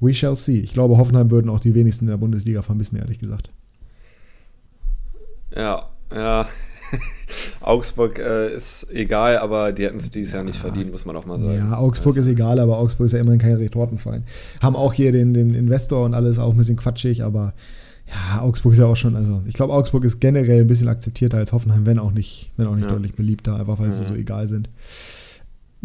[0.00, 0.60] we shall see.
[0.60, 3.50] Ich glaube, Hoffenheim würden auch die wenigsten in der Bundesliga vermissen, ehrlich gesagt.
[5.54, 6.48] Ja, ja.
[7.60, 11.26] Augsburg äh, ist egal, aber die hätten es dieses Jahr nicht verdient, muss man auch
[11.26, 11.56] mal sagen.
[11.56, 12.28] Ja, Augsburg also.
[12.28, 14.24] ist egal, aber Augsburg ist ja immerhin kein Retortenverein.
[14.62, 17.54] Haben auch hier den, den Investor und alles auch ein bisschen quatschig, aber
[18.06, 21.38] ja, Augsburg ist ja auch schon, also ich glaube, Augsburg ist generell ein bisschen akzeptierter
[21.38, 22.92] als Hoffenheim, wenn auch nicht, wenn auch nicht ja.
[22.92, 24.68] deutlich beliebter, einfach weil sie so egal sind.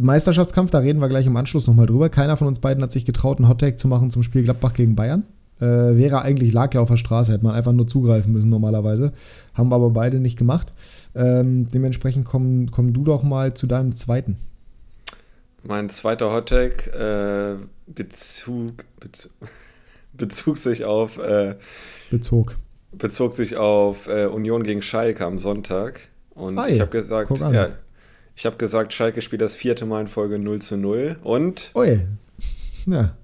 [0.02, 2.10] Meisterschaftskampf, da reden wir gleich im Anschluss nochmal drüber.
[2.10, 4.96] Keiner von uns beiden hat sich getraut, einen Hottake zu machen zum Spiel Gladbach gegen
[4.96, 5.26] Bayern.
[5.60, 5.66] Äh,
[5.98, 9.12] wäre eigentlich, lag ja auf der Straße, hätte man einfach nur zugreifen müssen normalerweise.
[9.54, 10.74] Haben wir aber beide nicht gemacht.
[11.16, 14.38] Ähm, dementsprechend komm, komm du doch mal zu deinem zweiten.
[15.64, 19.32] Mein zweiter Hottake äh, Bezug, Bezug,
[20.14, 21.56] bezog sich auf äh,
[22.10, 22.56] Bezog.
[22.94, 26.00] Bezog sich auf äh, Union gegen Schalke am Sonntag.
[26.30, 27.70] Und Hi, ich habe gesagt, ja,
[28.40, 31.72] ich habe gesagt, Schalke spielt das vierte Mal in Folge 0 zu 0 und.
[31.76, 32.00] Ui.
[32.86, 33.18] Ja.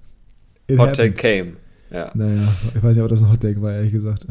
[0.76, 1.52] Hot Take came.
[1.90, 2.10] Ja.
[2.12, 4.26] Naja, ich weiß nicht, ob das ein Hot Take war, ehrlich gesagt.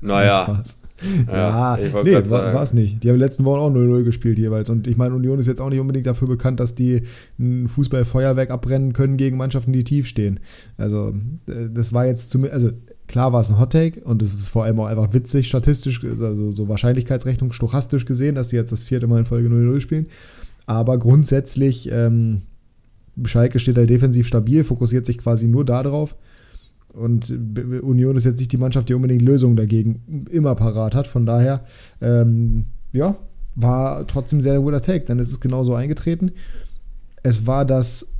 [0.00, 0.62] Naja.
[1.26, 3.04] ja, ja nee, war es nicht.
[3.04, 4.70] Die haben in den letzten Wochen auch 0-0 gespielt jeweils.
[4.70, 7.02] Und ich meine, Union ist jetzt auch nicht unbedingt dafür bekannt, dass die
[7.38, 10.40] ein Fußballfeuerwerk abbrennen können gegen Mannschaften, die tief stehen.
[10.78, 11.12] Also,
[11.48, 12.76] äh, das war jetzt zumindest, also
[13.08, 16.52] Klar war es ein Hottake und es ist vor allem auch einfach witzig, statistisch, also
[16.52, 20.06] so Wahrscheinlichkeitsrechnung, stochastisch gesehen, dass die jetzt das vierte Mal in Folge 0-0 spielen.
[20.66, 22.42] Aber grundsätzlich, ähm,
[23.24, 26.16] Schalke steht halt defensiv stabil, fokussiert sich quasi nur darauf.
[26.92, 31.06] Und Union ist jetzt nicht die Mannschaft, die unbedingt Lösungen dagegen immer parat hat.
[31.06, 31.64] Von daher,
[32.00, 33.16] ähm, ja,
[33.54, 35.10] war trotzdem sehr guter Take.
[35.12, 36.32] Ist es genauso eingetreten.
[37.22, 38.14] Es war das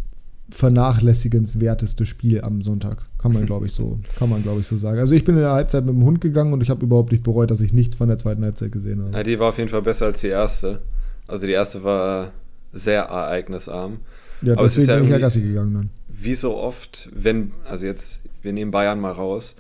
[0.51, 3.08] vernachlässigenswerteste Spiel am Sonntag.
[3.19, 5.01] Kann man, glaube ich, so, kann man, glaube ich, so sagen.
[5.01, 7.25] Also ich bin in der Halbzeit mit dem Hund gegangen und ich habe überhaupt nicht
[7.25, 9.17] bereut, dass ich nichts von der zweiten Halbzeit gesehen habe.
[9.17, 10.81] Ja, die war auf jeden Fall besser als die erste.
[11.27, 12.31] Also die erste war
[12.73, 13.99] sehr ereignisarm.
[14.43, 15.91] Ja, Aber deswegen bin ich ja Gassi gegangen dann.
[16.09, 19.57] Wie so oft, wenn, also jetzt, wir nehmen Bayern mal raus,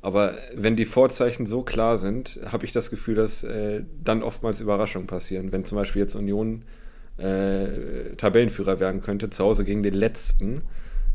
[0.00, 4.60] aber wenn die Vorzeichen so klar sind, habe ich das Gefühl, dass äh, dann oftmals
[4.60, 5.50] Überraschungen passieren.
[5.50, 6.62] Wenn zum Beispiel jetzt Union
[7.16, 10.62] äh, Tabellenführer werden könnte, zu Hause gegen den letzten.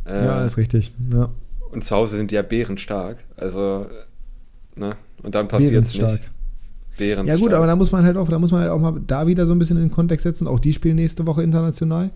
[0.05, 0.91] Äh, ja, ist richtig.
[1.11, 1.29] Ja.
[1.73, 3.17] Und zu Hause sind die ja bärenstark.
[3.35, 3.87] Also,
[4.75, 4.95] ne?
[5.21, 6.31] Und dann passiert es nicht.
[6.97, 7.27] Bärenstark.
[7.27, 9.27] Ja gut, aber da muss man halt auch, da muss man halt auch mal da
[9.27, 10.47] wieder so ein bisschen in den Kontext setzen.
[10.47, 12.11] Auch die spielen nächste Woche international.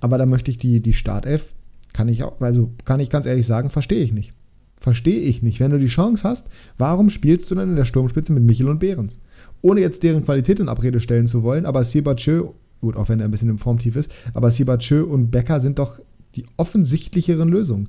[0.00, 1.54] Aber da möchte ich die, die Startelf,
[1.92, 4.32] kann ich auch, also kann ich ganz ehrlich sagen, verstehe ich nicht.
[4.78, 5.60] Verstehe ich nicht.
[5.60, 8.78] Wenn du die Chance hast, warum spielst du dann in der Sturmspitze mit Michel und
[8.78, 9.20] Behrens?
[9.62, 12.48] Ohne jetzt deren Qualität in Abrede stellen zu wollen, aber Sebachö
[12.80, 14.12] Gut, auch wenn er ein bisschen im Formtief ist.
[14.34, 16.00] Aber Sibachö und Becker sind doch
[16.34, 17.88] die offensichtlicheren Lösungen.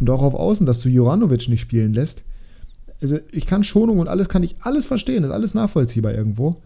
[0.00, 2.22] Und auch auf Außen, dass du Joranovic nicht spielen lässt.
[3.00, 6.56] Also ich kann Schonung und alles, kann ich alles verstehen, ist alles nachvollziehbar irgendwo.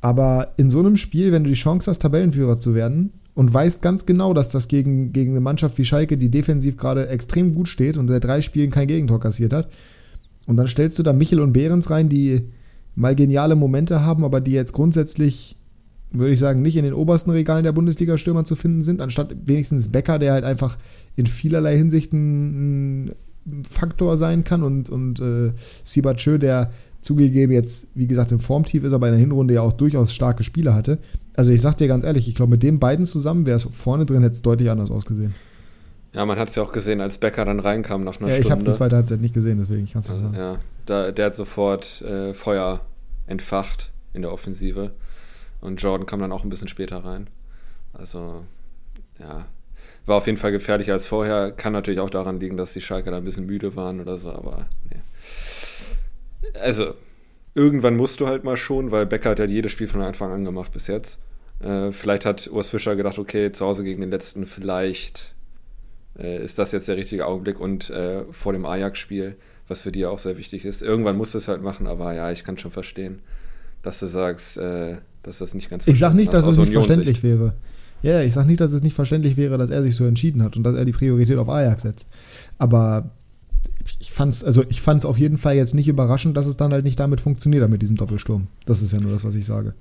[0.00, 3.82] Aber in so einem Spiel, wenn du die Chance hast, Tabellenführer zu werden und weißt
[3.82, 7.68] ganz genau, dass das gegen, gegen eine Mannschaft wie Schalke, die defensiv gerade extrem gut
[7.68, 9.68] steht und seit drei Spielen kein Gegentor kassiert hat,
[10.46, 12.48] und dann stellst du da Michel und Behrens rein, die
[12.94, 15.56] mal geniale Momente haben, aber die jetzt grundsätzlich,
[16.10, 19.90] würde ich sagen, nicht in den obersten Regalen der Bundesliga-Stürmer zu finden sind, anstatt wenigstens
[19.90, 20.78] Becker, der halt einfach
[21.16, 23.12] in vielerlei Hinsicht ein,
[23.68, 25.52] Faktor sein kann und, und äh,
[25.84, 29.72] Sibachö, der zugegeben jetzt, wie gesagt, im Formtief ist, aber in der Hinrunde ja auch
[29.72, 30.98] durchaus starke Spiele hatte.
[31.36, 34.04] Also ich sag dir ganz ehrlich, ich glaube, mit den beiden zusammen wäre es vorne
[34.04, 35.34] drin, hätte es deutlich anders ausgesehen.
[36.12, 38.48] Ja, man hat es ja auch gesehen, als Becker dann reinkam nach einer ja, Stunde.
[38.48, 40.34] Ich habe die zweite Halbzeit nicht gesehen, deswegen kann es also, sagen.
[40.34, 42.80] Ja, da, der hat sofort äh, Feuer
[43.26, 44.92] entfacht in der Offensive.
[45.66, 47.26] Und Jordan kam dann auch ein bisschen später rein.
[47.92, 48.44] Also,
[49.18, 49.46] ja,
[50.06, 51.50] war auf jeden Fall gefährlicher als vorher.
[51.50, 54.30] Kann natürlich auch daran liegen, dass die Schalker da ein bisschen müde waren oder so,
[54.30, 55.00] aber nee.
[56.60, 56.94] Also,
[57.56, 60.44] irgendwann musst du halt mal schon, weil Becker hat ja jedes Spiel von Anfang an
[60.44, 61.18] gemacht bis jetzt.
[61.58, 65.34] Äh, vielleicht hat Urs Fischer gedacht, okay, zu Hause gegen den letzten, vielleicht
[66.16, 69.34] äh, ist das jetzt der richtige Augenblick und äh, vor dem Ajax-Spiel,
[69.66, 70.80] was für die auch sehr wichtig ist.
[70.80, 73.20] Irgendwann musst du es halt machen, aber ja, ich kann schon verstehen,
[73.82, 77.22] dass du sagst, äh, dass das nicht ganz Ich sag nicht, dass es nicht verständlich
[77.22, 77.54] wäre.
[78.02, 80.56] Ja, ich sag nicht, dass es nicht verständlich wäre, dass er sich so entschieden hat
[80.56, 82.08] und dass er die Priorität auf Ajax setzt.
[82.58, 83.10] Aber
[83.98, 86.84] ich fand's, also ich fand's auf jeden Fall jetzt nicht überraschend, dass es dann halt
[86.84, 88.46] nicht damit funktioniert hat mit diesem Doppelsturm.
[88.66, 89.74] Das ist ja nur das, was ich sage.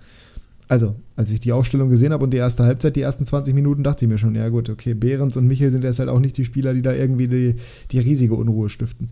[0.68, 3.84] Also, als ich die Aufstellung gesehen habe und die erste Halbzeit, die ersten 20 Minuten,
[3.84, 6.38] dachte ich mir schon, ja gut, okay, Behrens und Michel sind jetzt halt auch nicht
[6.38, 7.56] die Spieler, die da irgendwie die,
[7.92, 9.10] die riesige Unruhe stiften.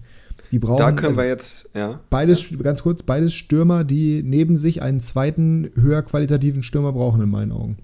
[0.52, 0.80] Die brauchen.
[0.80, 2.00] Da können also wir jetzt, ja.
[2.10, 2.58] Beides, ja.
[2.58, 7.52] ganz kurz, beides Stürmer, die neben sich einen zweiten, höher qualitativen Stürmer brauchen, in meinen
[7.52, 7.78] Augen.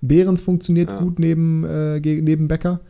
[0.00, 0.98] Behrens funktioniert ja.
[0.98, 2.80] gut neben, äh, neben Becker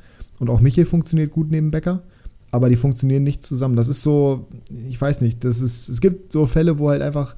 [0.40, 2.02] und auch Michel funktioniert gut neben Becker,
[2.50, 3.76] aber die funktionieren nicht zusammen.
[3.76, 4.48] Das ist so,
[4.88, 7.37] ich weiß nicht, das ist, es gibt so Fälle, wo halt einfach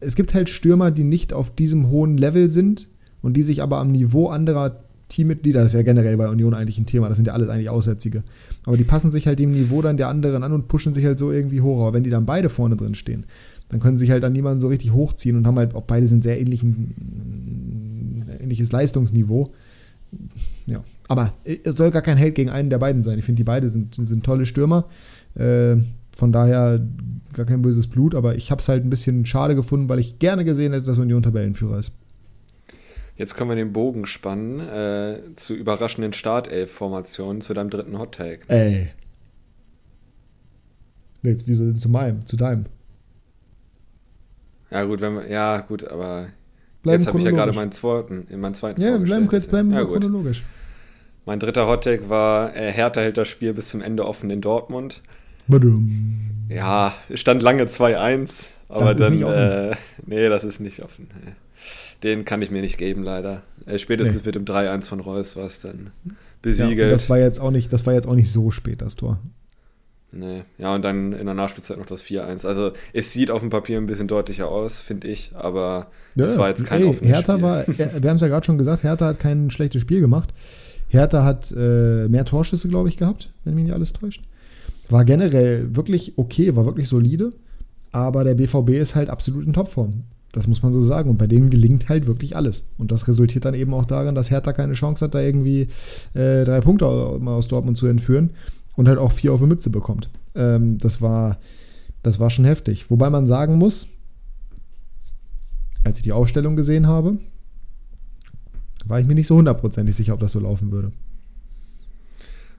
[0.00, 2.88] es gibt halt Stürmer, die nicht auf diesem hohen Level sind
[3.22, 6.78] und die sich aber am Niveau anderer Teammitglieder, das ist ja generell bei Union eigentlich
[6.78, 8.22] ein Thema, das sind ja alles eigentlich Aussätzige.
[8.64, 11.18] Aber die passen sich halt dem Niveau dann der anderen an und pushen sich halt
[11.18, 11.82] so irgendwie hoch.
[11.82, 13.24] Aber wenn die dann beide vorne drin stehen,
[13.68, 16.24] dann können sich halt an niemanden so richtig hochziehen und haben halt auch beide sind
[16.24, 16.94] sehr ähnlichen,
[18.40, 19.52] ähnliches Leistungsniveau.
[20.66, 20.82] Ja.
[21.08, 23.18] Aber es soll gar kein Held gegen einen der beiden sein.
[23.18, 24.86] Ich finde, die beiden sind, sind tolle Stürmer.
[25.34, 25.76] Äh,
[26.16, 26.80] von daher
[27.32, 30.18] gar kein böses Blut, aber ich habe es halt ein bisschen schade gefunden, weil ich
[30.18, 31.92] gerne gesehen hätte, dass Union Tabellenführer ist.
[33.20, 38.40] Jetzt können wir den Bogen spannen äh, zu überraschenden Startelf-Formationen zu deinem dritten Hot Take.
[38.48, 38.88] Ey.
[41.20, 42.64] Jetzt, wieso denn zu meinem, zu deinem?
[44.70, 46.28] Ja, gut, wenn wir, ja, gut, aber
[46.82, 49.70] bleiben jetzt habe ich ja gerade meinen zweiten, in meinen zweiten Ja, bleiben kurz, bleiben
[49.70, 50.42] ja, chronologisch.
[51.26, 54.40] Mein dritter Hot Take war, äh, Hertha hält das Spiel bis zum Ende offen in
[54.40, 55.02] Dortmund.
[55.46, 56.46] Badum.
[56.48, 59.20] Ja, stand lange 2-1, aber das dann.
[59.20, 61.10] Äh, nee, das ist nicht offen.
[62.02, 63.42] Den kann ich mir nicht geben, leider.
[63.66, 64.22] Äh, spätestens nee.
[64.26, 65.90] mit dem 3-1 von Reus war es dann
[66.42, 66.78] besiegelt.
[66.78, 69.18] Ja, das war jetzt auch nicht, das war jetzt auch nicht so spät, das Tor.
[70.12, 72.44] Nee, ja, und dann in der Nachspielzeit noch das 4-1.
[72.44, 75.86] Also es sieht auf dem Papier ein bisschen deutlicher aus, finde ich, aber
[76.16, 77.42] es ja, war jetzt kein ey, offenes Hertha Spiel.
[77.44, 77.64] war,
[78.02, 80.30] wir haben es ja gerade schon gesagt, Hertha hat kein schlechtes Spiel gemacht.
[80.88, 84.24] Hertha hat äh, mehr Torschüsse, glaube ich, gehabt, wenn mich nicht alles täuscht.
[84.88, 87.30] War generell wirklich okay, war wirklich solide,
[87.92, 90.02] aber der BVB ist halt absolut in Topform.
[90.32, 91.10] Das muss man so sagen.
[91.10, 92.68] Und bei denen gelingt halt wirklich alles.
[92.78, 95.68] Und das resultiert dann eben auch darin, dass Hertha keine Chance hat, da irgendwie
[96.14, 98.30] äh, drei Punkte aus Dortmund zu entführen
[98.76, 100.08] und halt auch vier auf die Mütze bekommt.
[100.34, 101.38] Ähm, das, war,
[102.02, 102.90] das war schon heftig.
[102.90, 103.88] Wobei man sagen muss,
[105.84, 107.18] als ich die Aufstellung gesehen habe,
[108.84, 110.92] war ich mir nicht so hundertprozentig sicher, ob das so laufen würde.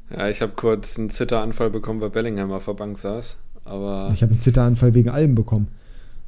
[0.10, 3.38] Ja, ich habe kurz einen Zitteranfall bekommen, weil Bellingham auf der Bank saß.
[3.64, 5.68] Aber ich habe einen Zitteranfall wegen allem bekommen.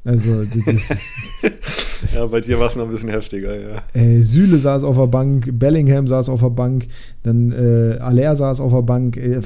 [0.06, 1.02] Also, das
[2.14, 3.82] ja, bei dir war es noch ein bisschen heftiger, ja.
[3.94, 6.88] Äh, Süle saß auf der Bank, Bellingham saß auf der Bank,
[7.22, 9.16] dann äh, Aller saß auf der Bank.
[9.16, 9.40] Äh,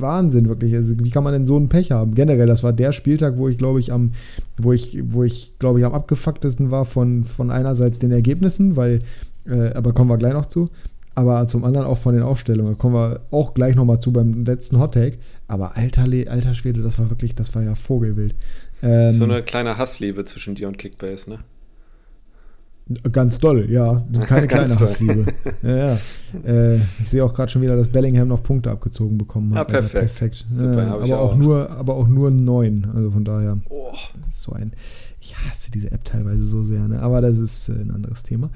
[0.00, 0.74] Wahnsinn, wirklich.
[0.76, 2.14] Also, wie kann man denn so einen Pech haben?
[2.14, 4.12] Generell, das war der Spieltag, wo ich, glaube ich, am,
[4.56, 9.00] wo ich, wo ich, glaube ich, am abgefucktesten war von, von einerseits den Ergebnissen, weil,
[9.44, 10.68] äh, aber kommen wir gleich noch zu
[11.16, 12.72] aber zum anderen auch von den Aufstellungen.
[12.72, 15.18] Da kommen wir auch gleich nochmal zu beim letzten Hottake.
[15.48, 18.34] Aber alter, alter Schwede, das war wirklich, das war ja Vogelwild.
[18.82, 21.38] Ähm, so eine kleine Hassliebe zwischen dir und Kickbase, ne?
[23.12, 24.04] Ganz doll, ja.
[24.26, 25.24] Keine kleine Hassliebe.
[25.62, 25.98] ja, ja.
[26.44, 29.68] Äh, ich sehe auch gerade schon wieder, dass Bellingham noch Punkte abgezogen bekommen hat.
[29.68, 29.94] Ja, perfekt.
[29.94, 30.46] Also perfekt.
[30.52, 32.88] Super, ja, aber, auch, auch Nur, aber auch nur neun.
[32.92, 33.58] Also von daher.
[33.68, 33.94] Oh.
[34.30, 34.72] So ein.
[35.20, 37.00] Ich hasse diese App teilweise so sehr, ne?
[37.00, 38.50] aber das ist äh, ein anderes Thema.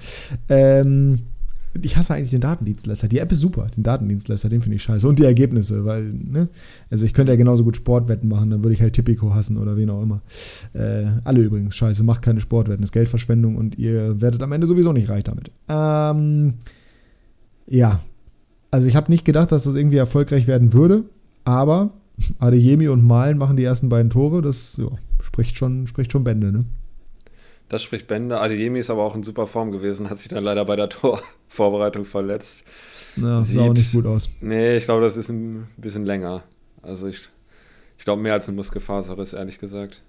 [0.48, 1.20] Ähm,
[1.82, 3.08] ich hasse eigentlich den Datendienstleister.
[3.08, 5.08] Die App ist super, den Datendienstleister, den finde ich scheiße.
[5.08, 6.48] Und die Ergebnisse, weil, ne?
[6.90, 9.76] Also ich könnte ja genauso gut Sportwetten machen, dann würde ich halt Tipico hassen oder
[9.76, 10.22] wen auch immer.
[10.72, 14.66] Äh, alle übrigens, scheiße, macht keine Sportwetten, das ist Geldverschwendung und ihr werdet am Ende
[14.66, 15.50] sowieso nicht reich damit.
[15.68, 16.54] Ähm,
[17.66, 18.00] ja.
[18.70, 21.04] Also ich habe nicht gedacht, dass das irgendwie erfolgreich werden würde,
[21.44, 21.90] aber
[22.38, 24.88] Adeyemi und Malen machen die ersten beiden Tore, das ja,
[25.22, 26.64] spricht, schon, spricht schon Bände, ne?
[27.68, 28.40] Das spricht Bände.
[28.40, 32.04] Adeyemi ist aber auch in super Form gewesen, hat sich dann leider bei der Torvorbereitung
[32.04, 32.64] verletzt.
[33.16, 34.28] Ja, sieht auch nicht gut aus.
[34.40, 36.42] Nee, ich glaube, das ist ein bisschen länger.
[36.82, 37.28] Also ich,
[37.98, 40.02] ich glaube mehr als ein Muskelfaserriss, ehrlich gesagt.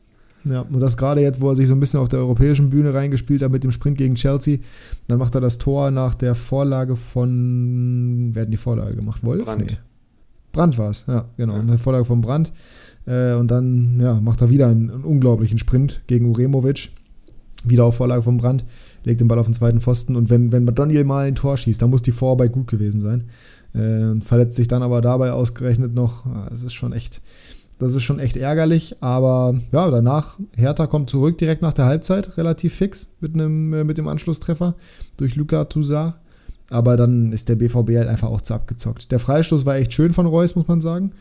[0.44, 2.94] Ja, und das gerade jetzt, wo er sich so ein bisschen auf der europäischen Bühne
[2.94, 4.60] reingespielt hat mit dem Sprint gegen Chelsea,
[5.08, 9.24] dann macht er das Tor nach der Vorlage von, wer hat die Vorlage gemacht?
[9.24, 9.46] Wolf?
[9.46, 9.66] Brand.
[9.66, 9.78] Nee.
[10.52, 11.56] Brand war es, ja, genau.
[11.56, 11.60] Ja.
[11.62, 12.54] Eine Vorlage von Brand.
[13.08, 16.92] Äh, und dann ja, macht er wieder einen, einen unglaublichen Sprint gegen Uremovic
[17.70, 18.66] wieder auf Vorlage vom Brand,
[19.04, 21.82] legt den Ball auf den zweiten Pfosten und wenn, wenn Madoniel mal ein Tor schießt,
[21.82, 23.26] dann muss die Vorarbeit gut gewesen sein.
[23.74, 26.26] Äh, verletzt sich dann aber dabei ausgerechnet noch.
[26.26, 27.22] Ah, das ist schon echt,
[27.78, 32.38] das ist schon echt ärgerlich, aber ja, danach, Hertha kommt zurück direkt nach der Halbzeit,
[32.38, 34.76] relativ fix mit, einem, äh, mit dem Anschlusstreffer
[35.18, 36.16] durch Luca Toussaint.
[36.70, 39.12] Aber dann ist der BVB halt einfach auch zu abgezockt.
[39.12, 41.12] Der Freistoß war echt schön von Reus, muss man sagen.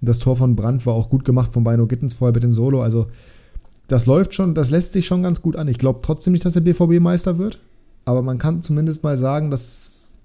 [0.00, 2.82] Das Tor von Brandt war auch gut gemacht von Beino Gittens vorher mit dem Solo.
[2.82, 3.06] Also
[3.88, 5.68] das läuft schon, das lässt sich schon ganz gut an.
[5.68, 7.58] Ich glaube trotzdem nicht, dass der BVB Meister wird,
[8.04, 10.18] aber man kann zumindest mal sagen, das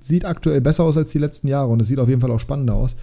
[0.00, 2.40] sieht aktuell besser aus als die letzten Jahre und es sieht auf jeden Fall auch
[2.40, 2.96] spannender aus.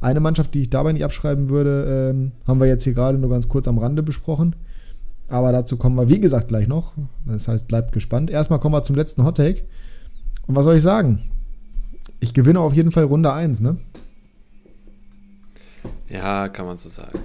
[0.00, 3.30] Eine Mannschaft, die ich dabei nicht abschreiben würde, ähm, haben wir jetzt hier gerade nur
[3.30, 4.56] ganz kurz am Rande besprochen.
[5.28, 6.92] Aber dazu kommen wir, wie gesagt, gleich noch.
[7.24, 8.28] Das heißt, bleibt gespannt.
[8.28, 9.62] Erstmal kommen wir zum letzten Hot Take.
[10.46, 11.22] Und was soll ich sagen?
[12.20, 13.78] Ich gewinne auf jeden Fall Runde 1, ne?
[16.08, 17.18] Ja, kann man so sagen.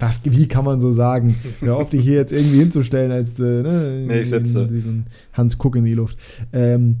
[0.00, 1.36] Was, wie kann man so sagen?
[1.60, 4.68] Hör auf, dich hier jetzt irgendwie hinzustellen als äh, ne, nee, ich setze.
[4.72, 6.18] Wie so ein Hans Kuck in die Luft.
[6.52, 6.96] Ähm,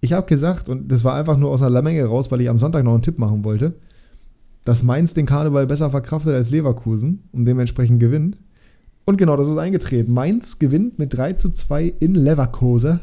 [0.00, 2.58] ich habe gesagt, und das war einfach nur aus einer Menge raus, weil ich am
[2.58, 3.74] Sonntag noch einen Tipp machen wollte,
[4.64, 8.36] dass Mainz den Karneval besser verkraftet als Leverkusen und dementsprechend gewinnt.
[9.04, 10.12] Und genau, das ist eingetreten.
[10.12, 13.00] Mainz gewinnt mit 3 zu 2 in Leverkusen.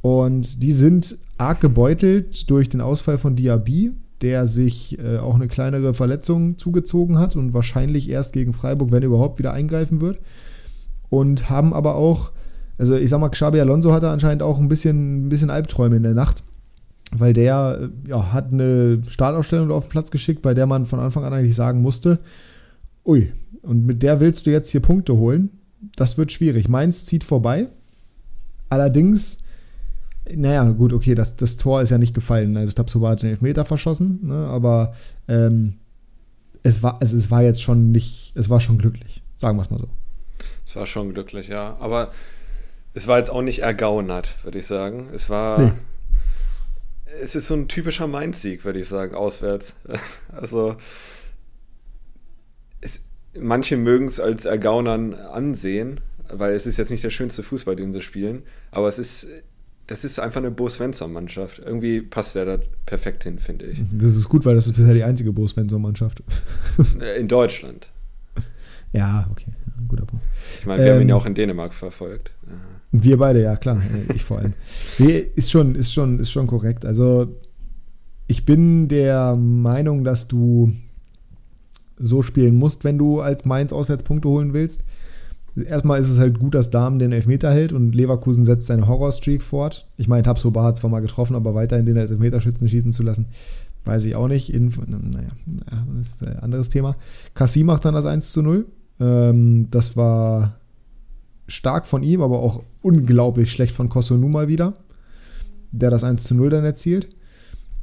[0.00, 3.92] Und die sind arg gebeutelt durch den Ausfall von Diaby
[4.22, 9.02] der sich äh, auch eine kleinere Verletzung zugezogen hat und wahrscheinlich erst gegen Freiburg, wenn
[9.02, 10.18] überhaupt, wieder eingreifen wird.
[11.10, 12.32] Und haben aber auch,
[12.76, 16.02] also ich sag mal, Xabi Alonso hatte anscheinend auch ein bisschen, ein bisschen Albträume in
[16.02, 16.42] der Nacht,
[17.12, 21.00] weil der äh, ja, hat eine Startausstellung auf den Platz geschickt, bei der man von
[21.00, 22.18] Anfang an eigentlich sagen musste,
[23.06, 25.50] ui, und mit der willst du jetzt hier Punkte holen.
[25.96, 26.68] Das wird schwierig.
[26.68, 27.68] Mainz zieht vorbei.
[28.68, 29.44] Allerdings
[30.34, 32.56] naja, gut, okay, das, das Tor ist ja nicht gefallen.
[32.56, 34.94] Also Tabsoba hat den Elfmeter verschossen, ne, aber
[35.28, 35.78] ähm,
[36.62, 39.70] es, war, also es war jetzt schon nicht, es war schon glücklich, sagen wir es
[39.70, 39.88] mal so.
[40.68, 41.78] Es war schon glücklich, ja.
[41.80, 42.12] Aber
[42.92, 45.08] es war jetzt auch nicht ergaunert, würde ich sagen.
[45.14, 45.60] Es war.
[45.60, 45.72] Nee.
[47.22, 49.74] Es ist so ein typischer Mainz-Sieg, würde ich sagen, auswärts.
[50.32, 50.76] Also.
[52.80, 53.00] Es,
[53.34, 56.00] manche mögen es als Ergaunern ansehen,
[56.30, 58.42] weil es ist jetzt nicht der schönste Fußball, den sie spielen.
[58.70, 59.26] Aber es ist
[59.88, 61.60] das ist einfach eine Bo Svensson-Mannschaft.
[61.64, 63.82] Irgendwie passt der da perfekt hin, finde ich.
[63.90, 66.22] Das ist gut, weil das ist bisher die einzige Bo Svensson-Mannschaft.
[67.18, 67.90] In Deutschland.
[68.92, 69.50] Ja, okay.
[69.66, 70.24] Ja, guter Punkt.
[70.60, 72.32] Ich meine, wir ähm, haben ihn ja ähm, auch in Dänemark verfolgt.
[72.92, 73.82] Wir beide, ja, klar.
[74.14, 74.52] Ich vor allem.
[74.98, 76.84] Nee, ist schon, ist schon, ist schon korrekt.
[76.84, 77.36] Also,
[78.26, 80.72] ich bin der Meinung, dass du
[81.98, 84.84] so spielen musst, wenn du als Mainz Auswärtspunkte holen willst
[85.64, 89.42] erstmal ist es halt gut, dass Damen den Elfmeter hält und Leverkusen setzt seine Horrorstreak
[89.42, 89.86] fort.
[89.96, 93.26] Ich meine, Tabsoba hat zwar mal getroffen, aber weiterhin den als Elfmeterschützen schießen zu lassen,
[93.84, 94.52] weiß ich auch nicht.
[94.52, 95.30] In, naja,
[95.96, 96.96] das ist ein anderes Thema.
[97.34, 98.66] Cassie macht dann das 1 zu 0.
[99.00, 100.56] Ähm, das war
[101.46, 104.74] stark von ihm, aber auch unglaublich schlecht von Kosunu mal wieder,
[105.72, 107.08] der das 1 zu 0 dann erzielt.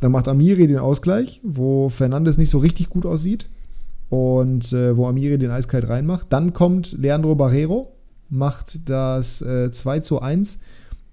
[0.01, 3.49] Dann macht Amiri den Ausgleich, wo Fernandes nicht so richtig gut aussieht
[4.09, 6.27] und äh, wo Amiri den eiskalt reinmacht.
[6.29, 7.95] Dann kommt Leandro Barrero,
[8.29, 10.59] macht das äh, 2 zu 1.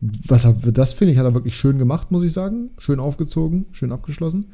[0.01, 2.71] Was er, das finde ich, hat er wirklich schön gemacht, muss ich sagen.
[2.79, 4.47] Schön aufgezogen, schön abgeschlossen.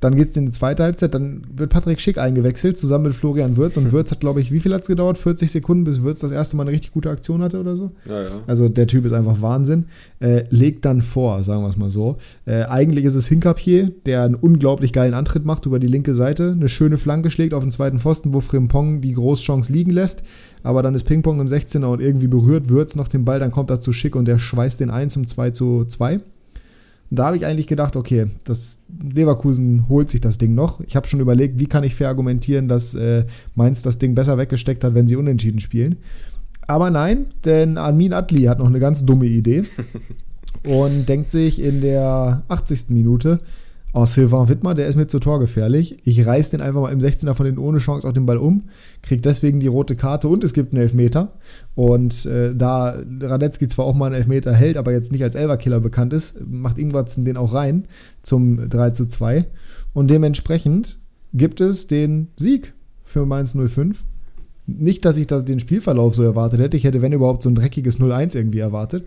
[0.00, 3.58] Dann geht es in die zweite Halbzeit, dann wird Patrick Schick eingewechselt, zusammen mit Florian
[3.58, 3.76] Würz.
[3.76, 5.18] Und Würz hat, glaube ich, wie viel hat es gedauert?
[5.18, 7.92] 40 Sekunden, bis Würz das erste Mal eine richtig gute Aktion hatte oder so?
[8.08, 8.28] Ja, ja.
[8.46, 9.86] Also der Typ ist einfach Wahnsinn.
[10.18, 12.16] Äh, legt dann vor, sagen wir es mal so.
[12.46, 16.52] Äh, eigentlich ist es Hinkapier, der einen unglaublich geilen Antritt macht über die linke Seite,
[16.52, 20.22] eine schöne Flanke schlägt auf den zweiten Pfosten, wo Frimpong die Großchance liegen lässt.
[20.62, 23.70] Aber dann ist Ping-Pong im 16er und irgendwie berührt Würz noch den Ball, dann kommt
[23.70, 26.20] er zu Schick und der schweißt den ein zum 2 zu 2.
[27.12, 30.80] Da habe ich eigentlich gedacht, okay, das Leverkusen holt sich das Ding noch.
[30.82, 33.24] Ich habe schon überlegt, wie kann ich fair argumentieren, dass äh,
[33.56, 35.96] Mainz das Ding besser weggesteckt hat, wenn sie unentschieden spielen.
[36.68, 39.64] Aber nein, denn Armin Adli hat noch eine ganz dumme Idee
[40.64, 42.90] und denkt sich in der 80.
[42.90, 43.38] Minute,
[43.92, 45.96] Oh, Sylvain Wittmer, der ist mir zu Tor gefährlich.
[46.04, 48.68] Ich reiß den einfach mal im 16er von den ohne Chance auf den Ball um,
[49.02, 51.32] krieg deswegen die rote Karte und es gibt einen Elfmeter.
[51.74, 55.80] Und äh, da Radetzky zwar auch mal einen Elfmeter hält, aber jetzt nicht als Elverkiller
[55.80, 57.88] bekannt ist, macht Ingwarzen den auch rein
[58.22, 59.46] zum 3 zu 2.
[59.92, 61.00] Und dementsprechend
[61.34, 62.74] gibt es den Sieg
[63.04, 64.04] für Mainz 05.
[64.68, 66.76] Nicht, dass ich das, den Spielverlauf so erwartet hätte.
[66.76, 69.04] Ich hätte, wenn überhaupt, so ein dreckiges 0-1 irgendwie erwartet.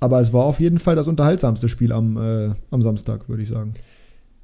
[0.00, 3.48] Aber es war auf jeden Fall das unterhaltsamste Spiel am, äh, am Samstag, würde ich
[3.48, 3.74] sagen.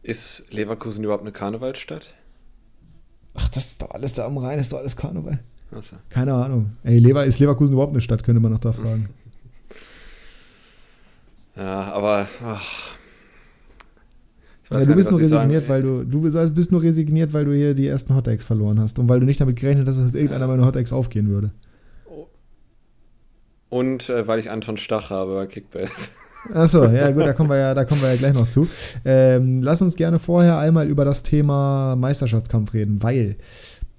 [0.03, 2.15] Ist Leverkusen überhaupt eine Karnevalsstadt?
[3.35, 5.41] Ach, das ist doch alles da am Rhein, ist doch alles Karneval.
[5.71, 5.97] So.
[6.09, 6.73] Keine Ahnung.
[6.83, 9.09] Ey, Lever, ist Leverkusen überhaupt eine Stadt, könnte man noch da fragen.
[11.57, 12.27] ja, aber.
[12.45, 12.97] Ach.
[14.73, 17.89] Ja, du bist nur resigniert, weil du, du bist nur resigniert, weil du hier die
[17.89, 20.93] ersten Hotdogs verloren hast und weil du nicht damit gerechnet hast, dass irgendeiner meiner Hotdogs
[20.93, 21.51] aufgehen würde.
[23.69, 26.11] Und äh, weil ich Anton Stach habe bei Kickbase.
[26.55, 28.67] Achso, ja gut, da kommen wir ja, da kommen wir ja gleich noch zu.
[29.05, 33.37] Ähm, lass uns gerne vorher einmal über das Thema Meisterschaftskampf reden, weil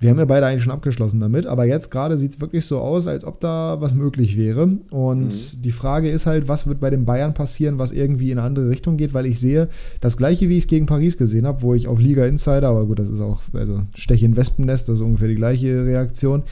[0.01, 2.79] wir haben ja beide eigentlich schon abgeschlossen damit, aber jetzt gerade sieht es wirklich so
[2.79, 4.63] aus, als ob da was möglich wäre.
[4.89, 5.61] Und mhm.
[5.61, 8.69] die Frage ist halt, was wird bei den Bayern passieren, was irgendwie in eine andere
[8.69, 9.69] Richtung geht, weil ich sehe
[9.99, 12.87] das gleiche, wie ich es gegen Paris gesehen habe, wo ich auf Liga Insider, aber
[12.87, 16.43] gut, das ist auch, also Stech in Wespennest, das ist ungefähr die gleiche Reaktion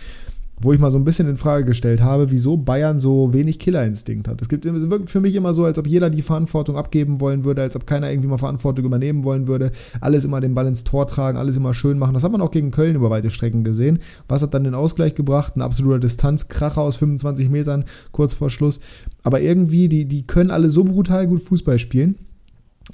[0.62, 4.28] wo ich mal so ein bisschen in Frage gestellt habe, wieso Bayern so wenig Killerinstinkt
[4.28, 4.42] hat.
[4.42, 7.44] Es, gibt, es wirkt für mich immer so, als ob jeder die Verantwortung abgeben wollen
[7.44, 10.84] würde, als ob keiner irgendwie mal Verantwortung übernehmen wollen würde, alles immer den Ball ins
[10.84, 12.14] Tor tragen, alles immer schön machen.
[12.14, 14.00] Das hat man auch gegen Köln über weite Strecken gesehen.
[14.28, 15.56] Was hat dann den Ausgleich gebracht?
[15.56, 18.80] Ein absoluter Distanzkracher aus 25 Metern kurz vor Schluss.
[19.24, 22.16] Aber irgendwie, die, die können alle so brutal gut Fußball spielen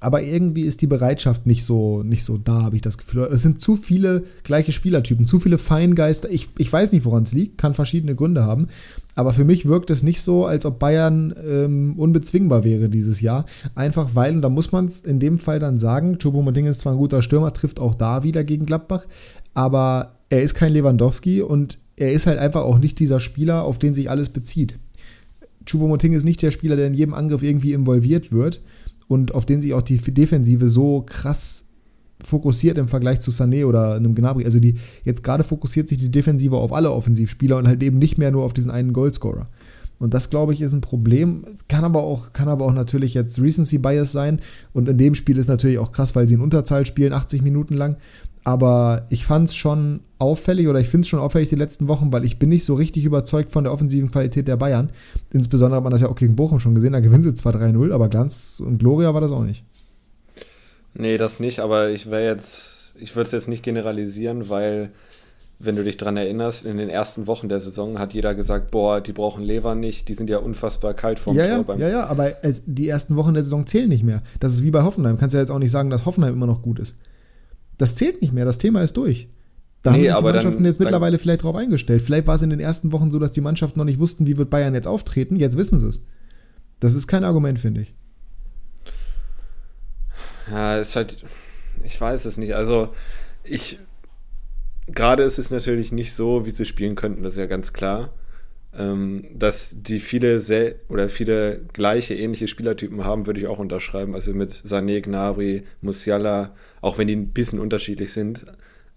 [0.02, 3.30] aber irgendwie ist die Bereitschaft nicht so, nicht so da, habe ich das Gefühl.
[3.32, 6.30] Es sind zu viele gleiche Spielertypen, zu viele Feingeister.
[6.30, 8.68] Ich, ich weiß nicht, woran es liegt, kann verschiedene Gründe haben.
[9.16, 13.46] Aber für mich wirkt es nicht so, als ob Bayern ähm, unbezwingbar wäre dieses Jahr.
[13.74, 16.94] Einfach weil, und da muss man es in dem Fall dann sagen, Choupo-Moting ist zwar
[16.94, 19.06] ein guter Stürmer, trifft auch da wieder gegen Gladbach,
[19.54, 23.80] aber er ist kein Lewandowski und er ist halt einfach auch nicht dieser Spieler, auf
[23.80, 24.78] den sich alles bezieht.
[25.66, 28.62] Choupo-Moting ist nicht der Spieler, der in jedem Angriff irgendwie involviert wird
[29.08, 31.70] und auf den sich auch die Defensive so krass
[32.24, 34.46] fokussiert im Vergleich zu Sané oder einem Gnabry.
[34.46, 38.18] Also die jetzt gerade fokussiert sich die Defensive auf alle Offensivspieler und halt eben nicht
[38.18, 39.48] mehr nur auf diesen einen Goalscorer.
[39.98, 41.46] Und das, glaube ich, ist ein Problem.
[41.70, 44.42] Kann aber auch, kann aber auch natürlich jetzt Recency Bias sein.
[44.74, 47.76] Und in dem Spiel ist natürlich auch krass, weil sie in Unterzahl spielen, 80 Minuten
[47.76, 47.98] lang.
[48.46, 52.14] Aber ich fand es schon auffällig oder ich finde es schon auffällig die letzten Wochen,
[52.14, 54.92] weil ich bin nicht so richtig überzeugt von der offensiven Qualität der Bayern.
[55.34, 57.92] Insbesondere hat man das ja auch gegen Bochum schon gesehen, da gewinnen sie zwar 3-0,
[57.92, 59.66] aber Glanz und Gloria war das auch nicht.
[60.94, 64.92] Nee, das nicht, aber ich wäre jetzt, ich würde es jetzt nicht generalisieren, weil,
[65.58, 69.02] wenn du dich daran erinnerst, in den ersten Wochen der Saison hat jeder gesagt, boah,
[69.02, 71.78] die brauchen Lever nicht, die sind ja unfassbar kalt vom ja, Tor.
[71.78, 72.34] Ja, ja, ja, aber
[72.68, 74.22] die ersten Wochen der Saison zählen nicht mehr.
[74.40, 75.18] Das ist wie bei Hoffenheim.
[75.18, 77.00] Kannst ja jetzt auch nicht sagen, dass Hoffenheim immer noch gut ist.
[77.78, 79.30] Das zählt nicht mehr, das Thema ist durch.
[79.82, 82.02] Da nee, haben sich die Mannschaften dann, jetzt mittlerweile vielleicht drauf eingestellt.
[82.02, 84.38] Vielleicht war es in den ersten Wochen so, dass die Mannschaften noch nicht wussten, wie
[84.38, 85.36] wird Bayern jetzt auftreten.
[85.36, 86.06] Jetzt wissen sie es.
[86.80, 87.94] Das ist kein Argument, finde ich.
[90.50, 91.18] Ja, ist halt,
[91.84, 92.56] ich weiß es nicht.
[92.56, 92.94] Also,
[93.44, 93.80] ich,
[94.88, 98.14] gerade ist es natürlich nicht so, wie sie spielen könnten, das ist ja ganz klar.
[98.78, 104.16] Ähm, dass die viele sehr oder viele gleiche, ähnliche Spielertypen haben, würde ich auch unterschreiben.
[104.16, 108.46] Also mit Sané, Gnabry, Musiala, auch wenn die ein bisschen unterschiedlich sind.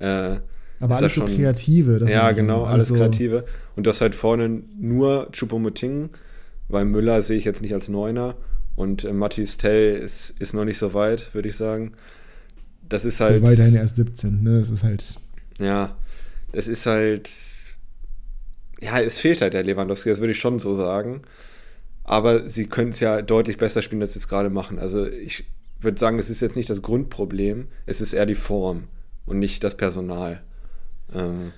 [0.01, 0.39] Äh,
[0.81, 2.07] aber alles so kreative.
[2.09, 3.45] ja, genau, alles, alles so kreative.
[3.77, 6.11] Und das halt vorne nur Choupo-Moting,
[6.69, 8.37] weil Müller sehe ich jetzt nicht als Neuner
[8.79, 11.93] und äh, Mathis Tell ist, ist noch nicht so weit, würde ich sagen.
[12.89, 13.43] Das ist halt.
[13.43, 14.59] Weiterhin erst 17, ne?
[14.59, 15.21] Das ist halt.
[15.59, 15.97] Ja,
[16.53, 17.29] das ist halt
[18.81, 21.23] ja, es fehlt halt der Lewandowski, das würde ich schon so sagen.
[22.05, 24.79] Aber sie können es ja deutlich besser spielen, als sie es gerade machen.
[24.79, 25.45] Also ich
[25.81, 28.85] würde sagen, es ist jetzt nicht das Grundproblem, es ist eher die Form
[29.27, 30.43] und nicht das Personal.
[31.15, 31.53] Ähm,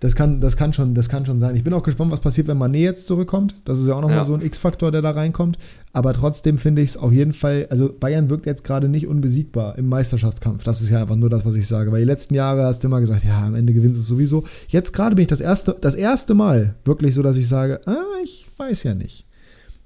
[0.00, 1.56] Das kann, das, kann schon, das kann schon sein.
[1.56, 3.56] Ich bin auch gespannt, was passiert, wenn Mané jetzt zurückkommt.
[3.64, 4.24] Das ist ja auch nochmal ja.
[4.24, 5.58] so ein X-Faktor, der da reinkommt.
[5.92, 9.76] Aber trotzdem finde ich es auf jeden Fall, also Bayern wirkt jetzt gerade nicht unbesiegbar
[9.76, 10.62] im Meisterschaftskampf.
[10.62, 11.90] Das ist ja einfach nur das, was ich sage.
[11.90, 14.44] Weil die letzten Jahre hast du immer gesagt, ja, am Ende gewinnst du es sowieso.
[14.68, 17.96] Jetzt gerade bin ich das erste, das erste Mal wirklich so, dass ich sage, ah,
[18.22, 19.26] ich weiß ja nicht.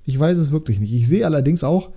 [0.04, 0.92] Ich weiß es wirklich nicht.
[0.92, 1.90] Ich sehe allerdings auch,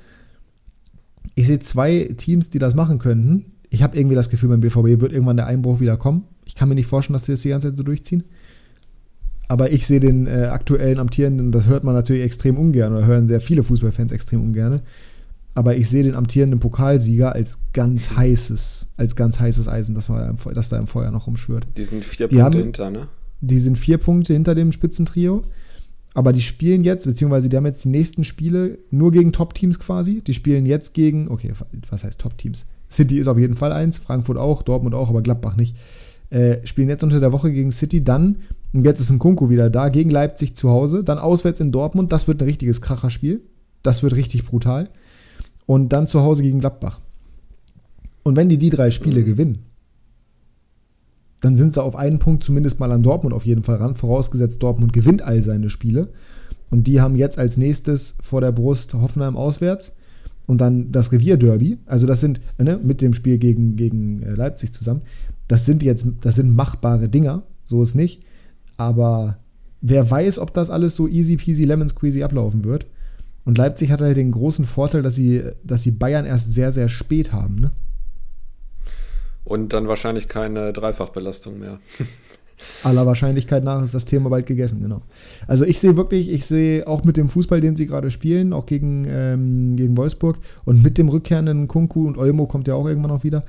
[1.34, 3.54] ich sehe zwei Teams, die das machen könnten.
[3.70, 6.24] Ich habe irgendwie das Gefühl, beim BVB wird irgendwann der Einbruch wieder kommen.
[6.46, 8.24] Ich kann mir nicht vorstellen, dass sie das die ganze Zeit so durchziehen.
[9.48, 13.28] Aber ich sehe den äh, aktuellen amtierenden, das hört man natürlich extrem ungern oder hören
[13.28, 14.82] sehr viele Fußballfans extrem ungern.
[15.54, 20.36] Aber ich sehe den amtierenden Pokalsieger als ganz heißes, als ganz heißes Eisen, das, war,
[20.54, 21.68] das da im Feuer noch rumschwört.
[21.78, 23.08] Die sind vier die Punkte haben, hinter, ne?
[23.42, 25.44] Die sind vier Punkte hinter dem Spitzentrio.
[26.14, 30.22] Aber die spielen jetzt, beziehungsweise die haben jetzt die nächsten Spiele nur gegen Top-Teams quasi.
[30.22, 31.54] Die spielen jetzt gegen, okay,
[31.90, 32.66] was heißt Top-Teams?
[32.90, 35.76] City ist auf jeden Fall eins, Frankfurt auch, Dortmund auch, aber Gladbach nicht.
[36.36, 38.40] Äh, spielen jetzt unter der Woche gegen City, dann,
[38.74, 42.12] und jetzt ist ein Kunku wieder da, gegen Leipzig zu Hause, dann auswärts in Dortmund,
[42.12, 43.42] das wird ein richtiges Kracherspiel.
[43.84, 44.90] Das wird richtig brutal.
[45.66, 47.00] Und dann zu Hause gegen Gladbach.
[48.24, 49.60] Und wenn die die drei Spiele gewinnen,
[51.40, 54.62] dann sind sie auf einen Punkt zumindest mal an Dortmund auf jeden Fall ran, vorausgesetzt
[54.62, 56.10] Dortmund gewinnt all seine Spiele.
[56.70, 59.96] Und die haben jetzt als nächstes vor der Brust Hoffenheim auswärts
[60.48, 61.78] und dann das Revierderby.
[61.86, 65.02] Also das sind ne, mit dem Spiel gegen, gegen äh, Leipzig zusammen.
[65.48, 68.24] Das sind jetzt, das sind machbare Dinger, so ist nicht.
[68.78, 69.38] Aber
[69.82, 72.86] wer weiß, ob das alles so easy peasy lemon squeezy ablaufen wird.
[73.46, 76.90] Und Leipzig hat halt den großen Vorteil, dass sie, dass sie Bayern erst sehr, sehr
[76.90, 77.56] spät haben.
[77.56, 77.72] Ne?
[79.44, 81.80] Und dann wahrscheinlich keine Dreifachbelastung mehr.
[82.84, 85.02] Aller Wahrscheinlichkeit nach ist das Thema bald gegessen, genau.
[85.46, 88.66] Also ich sehe wirklich, ich sehe auch mit dem Fußball, den sie gerade spielen, auch
[88.66, 93.12] gegen, ähm, gegen Wolfsburg und mit dem rückkehrenden Kunku und Olmo kommt ja auch irgendwann
[93.12, 93.44] noch wieder.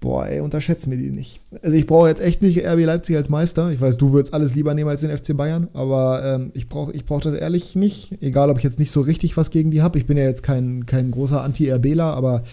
[0.00, 1.40] Boah, ey, unterschätzt mir die nicht.
[1.62, 3.70] Also ich brauche jetzt echt nicht RB Leipzig als Meister.
[3.70, 6.92] Ich weiß, du würdest alles lieber nehmen als den FC Bayern, aber ähm, ich brauche
[6.92, 8.16] ich brauch das ehrlich nicht.
[8.22, 9.98] Egal, ob ich jetzt nicht so richtig was gegen die habe.
[9.98, 12.44] Ich bin ja jetzt kein, kein großer Anti-RBler, aber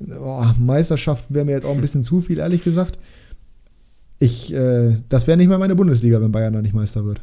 [0.00, 2.98] Boah, Meisterschaft wäre mir jetzt auch ein bisschen zu viel, ehrlich gesagt.
[4.18, 7.20] Ich, äh, das wäre nicht mehr meine Bundesliga, wenn Bayern da nicht Meister wird.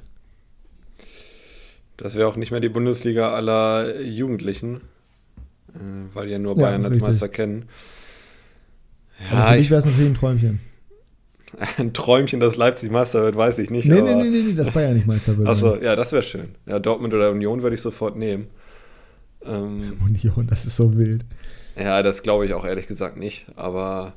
[1.98, 4.82] Das wäre auch nicht mehr die Bundesliga aller Jugendlichen,
[5.74, 7.08] äh, weil ja nur Bayern ja, als richtig.
[7.08, 7.66] Meister kennen.
[9.20, 10.60] Ja, aber für mich wäre es natürlich ein Träumchen.
[11.78, 13.88] Ein Träumchen, dass Leipzig Meister wird, weiß ich nicht.
[13.88, 14.16] Nee, aber...
[14.16, 15.48] nee, nee, nee, dass Bayern nicht Meister wird.
[15.48, 16.50] Achso, ja, das wäre schön.
[16.66, 18.48] Ja, Dortmund oder Union würde ich sofort nehmen.
[19.46, 21.26] Ähm, Union, das ist so wild.
[21.80, 24.14] Ja, das glaube ich auch ehrlich gesagt nicht, aber.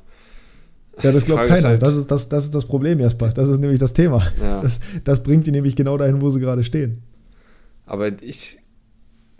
[1.01, 1.69] Ja, das glaubt keiner.
[1.69, 3.29] Halt, das, ist das, das ist das Problem, Jasper.
[3.29, 4.27] Das ist nämlich das Thema.
[4.41, 4.61] Ja.
[4.61, 7.01] Das, das bringt die nämlich genau dahin, wo sie gerade stehen.
[7.85, 8.57] Aber ich.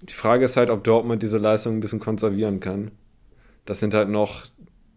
[0.03, 2.89] Die Frage ist halt, ob Dortmund diese Leistung ein bisschen konservieren kann.
[3.65, 4.45] Das sind halt noch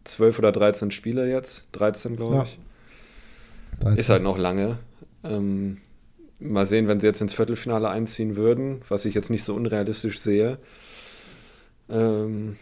[0.04, 1.64] 12 oder 13 Spiele jetzt.
[1.72, 2.58] 13, glaube ich.
[3.80, 3.98] 13.
[3.98, 4.78] Ist halt noch lange.
[5.24, 5.78] Ähm,
[6.38, 10.20] mal sehen, wenn sie jetzt ins Viertelfinale einziehen würden, was ich jetzt nicht so unrealistisch
[10.20, 10.58] sehe.
[11.88, 12.56] Ähm,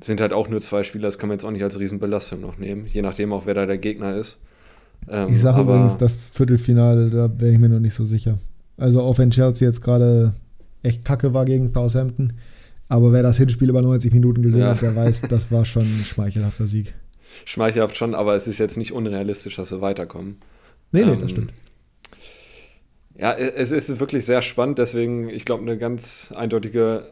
[0.00, 2.58] sind halt auch nur zwei Spieler, das kann man jetzt auch nicht als Riesenbelastung noch
[2.58, 4.38] nehmen, je nachdem auch, wer da der Gegner ist.
[5.08, 8.38] Ähm, ich sage übrigens, das Viertelfinale, da wäre ich mir noch nicht so sicher.
[8.76, 10.34] Also auch wenn Chelsea jetzt gerade
[10.82, 12.34] echt kacke war gegen Southampton,
[12.88, 14.70] aber wer das Hinspiel über 90 Minuten gesehen ja.
[14.70, 16.94] hat, der weiß, das war schon ein schmeichelhafter Sieg.
[17.44, 20.36] Schmeichelhaft schon, aber es ist jetzt nicht unrealistisch, dass sie weiterkommen.
[20.92, 21.52] Nee, nee, ähm, das stimmt.
[23.18, 27.08] Ja, es ist wirklich sehr spannend, deswegen, ich glaube, eine ganz eindeutige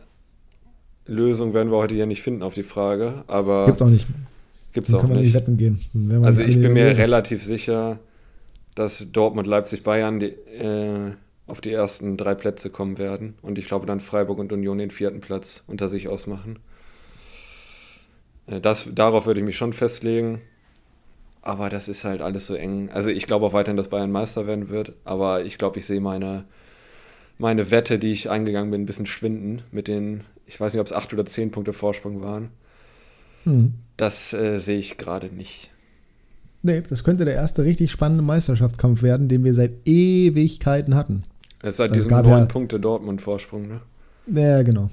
[1.06, 3.66] Lösung werden wir heute hier nicht finden auf die Frage, aber.
[3.66, 4.06] Gibt's auch nicht.
[4.72, 5.20] Gibt's Dann auch nicht.
[5.22, 5.80] nicht wetten gehen.
[6.22, 7.98] Also ich bin mir relativ sicher,
[8.74, 11.12] dass Dortmund, Leipzig, Bayern die, äh,
[11.46, 13.34] auf die ersten drei Plätze kommen werden.
[13.42, 16.58] Und ich glaube dann Freiburg und Union den vierten Platz unter sich ausmachen.
[18.46, 20.40] Äh, das, darauf würde ich mich schon festlegen.
[21.42, 22.90] Aber das ist halt alles so eng.
[22.90, 24.94] Also ich glaube auch weiterhin, dass Bayern Meister werden wird.
[25.04, 26.44] Aber ich glaube, ich sehe meine,
[27.38, 30.86] meine Wette, die ich eingegangen bin, ein bisschen schwinden mit den ich weiß nicht, ob
[30.86, 32.50] es acht oder zehn Punkte Vorsprung waren.
[33.44, 33.74] Hm.
[33.96, 35.70] Das äh, sehe ich gerade nicht.
[36.62, 41.24] Nee, das könnte der erste richtig spannende Meisterschaftskampf werden, den wir seit Ewigkeiten hatten.
[41.62, 43.80] Es seit also diesem neun Punkte Dortmund-Vorsprung, ne?
[44.26, 44.90] Ja, genau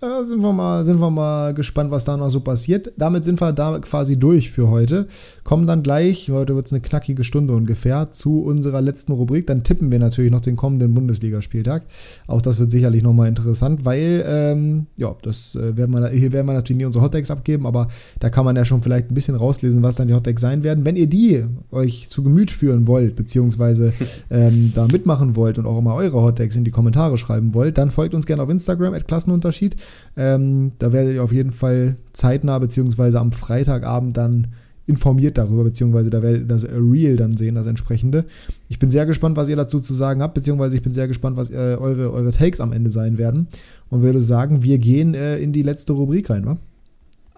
[0.00, 2.92] sind wir, mal, sind wir mal gespannt, was da noch so passiert.
[2.96, 5.08] Damit sind wir da quasi durch für heute.
[5.44, 9.46] Kommen dann gleich, heute wird es eine knackige Stunde ungefähr, zu unserer letzten Rubrik.
[9.46, 11.84] Dann tippen wir natürlich noch den kommenden Bundesligaspieltag.
[12.26, 16.46] Auch das wird sicherlich nochmal interessant, weil, ähm, ja, das äh, werden wir, hier werden
[16.46, 17.88] wir natürlich nie unsere Hottakes abgeben, aber
[18.20, 20.84] da kann man ja schon vielleicht ein bisschen rauslesen, was dann die Hottakes sein werden.
[20.84, 23.92] Wenn ihr die euch zu Gemüt führen wollt, beziehungsweise
[24.30, 27.90] ähm, da mitmachen wollt und auch immer eure Hottakes in die Kommentare schreiben wollt, dann
[27.90, 29.76] folgt uns gerne auf Instagram, at Klassenunterschied.
[30.16, 34.48] Ähm, da werdet ihr auf jeden Fall zeitnah beziehungsweise am Freitagabend dann
[34.86, 38.24] informiert darüber, beziehungsweise da werdet ihr das Real dann sehen, das entsprechende.
[38.68, 41.36] Ich bin sehr gespannt, was ihr dazu zu sagen habt, beziehungsweise ich bin sehr gespannt,
[41.36, 43.48] was äh, eure, eure Takes am Ende sein werden.
[43.88, 46.58] Und würde sagen, wir gehen äh, in die letzte Rubrik rein, wa?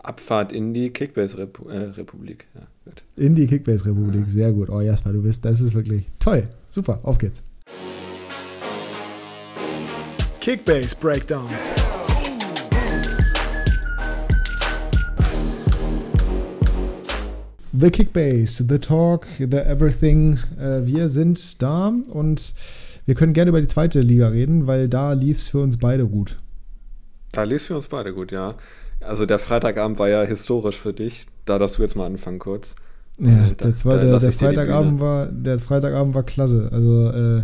[0.03, 2.47] Abfahrt in die Kickbase-Republik.
[2.55, 4.71] Äh, ja, in die Kickbase-Republik, sehr gut.
[4.71, 6.49] Oh, Jasper, du bist, das ist wirklich toll.
[6.71, 7.43] Super, auf geht's.
[10.41, 11.49] Kickbase Breakdown.
[17.79, 20.39] The Kickbase, The Talk, The Everything.
[20.59, 22.55] Äh, wir sind da und
[23.05, 26.07] wir können gerne über die zweite Liga reden, weil da lief es für uns beide
[26.07, 26.39] gut.
[27.33, 28.55] Da lief es für uns beide gut, ja.
[29.01, 31.27] Also der Freitagabend war ja historisch für dich.
[31.45, 32.77] Da darfst du jetzt mal anfangen kurz.
[33.19, 36.71] Ja, da, das war der, der Freitagabend war der Freitagabend war klasse.
[36.73, 37.43] Also äh,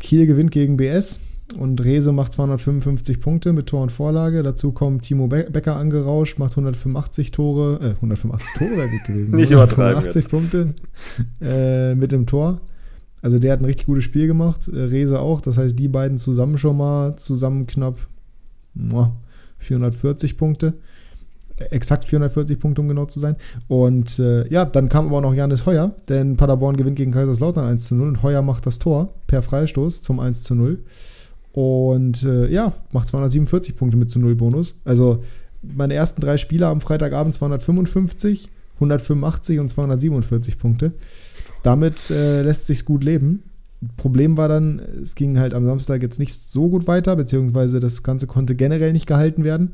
[0.00, 1.20] Kiel gewinnt gegen BS.
[1.58, 4.42] Und Rese macht 255 Punkte mit Tor und Vorlage.
[4.42, 7.78] Dazu kommt Timo Becker angerauscht, macht 185 Tore.
[7.80, 9.36] Äh, 185 Tore wäre gut gewesen.
[9.36, 10.74] Nicht übertreiben 185 Punkte
[11.40, 12.60] äh, mit dem Tor.
[13.22, 14.68] Also der hat ein richtig gutes Spiel gemacht.
[14.68, 15.40] Äh, Rese auch.
[15.40, 17.96] Das heißt, die beiden zusammen schon mal zusammen knapp
[19.58, 20.74] 440 Punkte.
[21.70, 23.36] Exakt 440 Punkte, um genau zu sein.
[23.68, 27.66] Und äh, ja, dann kam aber auch noch Janis Heuer, denn Paderborn gewinnt gegen Kaiserslautern
[27.66, 30.84] 1 zu 0 und Heuer macht das Tor per Freistoß zum 1 zu 0.
[31.56, 34.78] Und äh, ja, macht 247 Punkte mit zu Null Bonus.
[34.84, 35.24] Also
[35.62, 40.92] meine ersten drei Spieler am Freitagabend 255, 185 und 247 Punkte.
[41.62, 43.42] Damit äh, lässt sich's gut leben.
[43.96, 48.02] Problem war dann, es ging halt am Samstag jetzt nicht so gut weiter, beziehungsweise das
[48.02, 49.72] Ganze konnte generell nicht gehalten werden,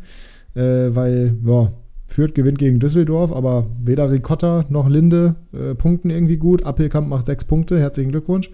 [0.54, 1.72] äh, weil, ja,
[2.06, 6.64] Fürth gewinnt gegen Düsseldorf, aber weder Ricotta noch Linde äh, punkten irgendwie gut.
[6.64, 8.50] Appelkamp macht sechs Punkte, herzlichen Glückwunsch.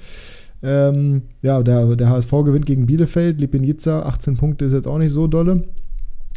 [0.63, 5.13] Ähm, ja, der, der HSV gewinnt gegen Bielefeld, Lipinitza, 18 Punkte ist jetzt auch nicht
[5.13, 5.65] so dolle.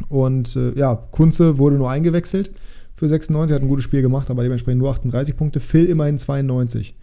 [0.09, 2.51] Und äh, ja, Kunze wurde nur eingewechselt
[2.93, 5.59] für 96, hat ein gutes Spiel gemacht, aber dementsprechend nur 38 Punkte.
[5.59, 6.95] Phil immerhin 92.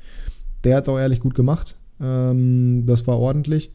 [0.64, 1.76] Der hat es auch ehrlich gut gemacht.
[2.00, 3.72] Ähm, das war ordentlich.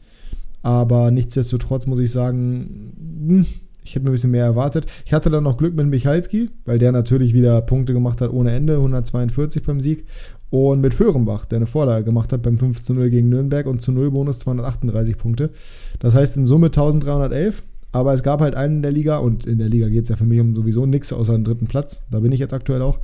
[0.62, 2.94] Aber nichtsdestotrotz muss ich sagen,
[3.28, 3.46] hm,
[3.84, 4.86] ich hätte mir ein bisschen mehr erwartet.
[5.04, 8.52] Ich hatte dann noch Glück mit Michalski, weil der natürlich wieder Punkte gemacht hat ohne
[8.52, 10.06] Ende, 142 beim Sieg.
[10.54, 13.82] Und mit Föhrenbach, der eine Vorlage gemacht hat beim 5 zu 0 gegen Nürnberg und
[13.82, 15.50] zu 0 Bonus 238 Punkte.
[15.98, 17.64] Das heißt in Summe 1311.
[17.90, 20.16] Aber es gab halt einen in der Liga und in der Liga geht es ja
[20.16, 22.06] für mich um sowieso nichts außer einen dritten Platz.
[22.12, 23.00] Da bin ich jetzt aktuell auch.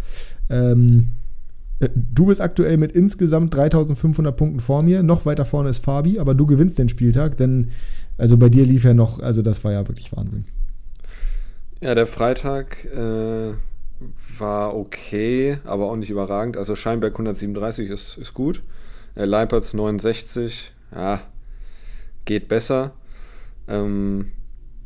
[0.48, 1.08] Ähm,
[1.80, 5.02] äh, du bist aktuell mit insgesamt 3500 Punkten vor mir.
[5.02, 7.70] Noch weiter vorne ist Fabi, aber du gewinnst den Spieltag, denn
[8.16, 10.44] also bei dir lief ja noch, also das war ja wirklich Wahnsinn.
[11.80, 13.54] Ja, der Freitag äh,
[14.38, 16.56] war okay, aber auch nicht überragend.
[16.56, 18.62] Also Scheinberg 137 ist, ist gut.
[19.14, 21.20] Äh, Leipertz 69, ja,
[22.24, 22.92] geht besser.
[23.68, 24.32] Ähm,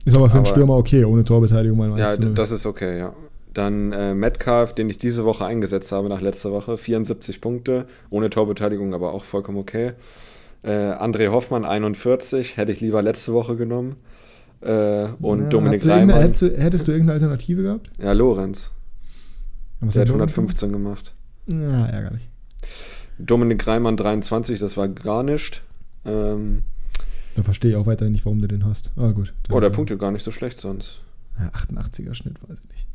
[0.04, 3.14] ist aber für einen Stürmer okay, ohne Torbeteiligung mal Ja, das ist okay, ja.
[3.54, 8.28] Dann äh, Metcalf, den ich diese Woche eingesetzt habe nach letzter Woche, 74 Punkte, ohne
[8.28, 9.92] Torbeteiligung, aber auch vollkommen okay.
[10.62, 13.96] Äh, André Hoffmann 41, hätte ich lieber letzte Woche genommen.
[14.60, 16.20] Äh, und ja, Dominik Reimann.
[16.20, 17.90] Hättest du, hättest du irgendeine Alternative gehabt?
[18.02, 18.72] Ja, Lorenz.
[19.80, 21.14] Was der hat 115 gemacht.
[21.46, 22.28] Ja, ärgerlich.
[23.18, 25.62] Dominik Reimann 23, das war gar nicht.
[26.04, 26.62] Ähm,
[27.36, 28.92] da verstehe ich auch weiterhin nicht, warum du den hast.
[28.96, 29.32] Aber gut.
[29.50, 31.00] Oh, der Punkt ist gar nicht so schlecht sonst.
[31.38, 32.86] Ja, 88er Schnitt, weiß ich nicht.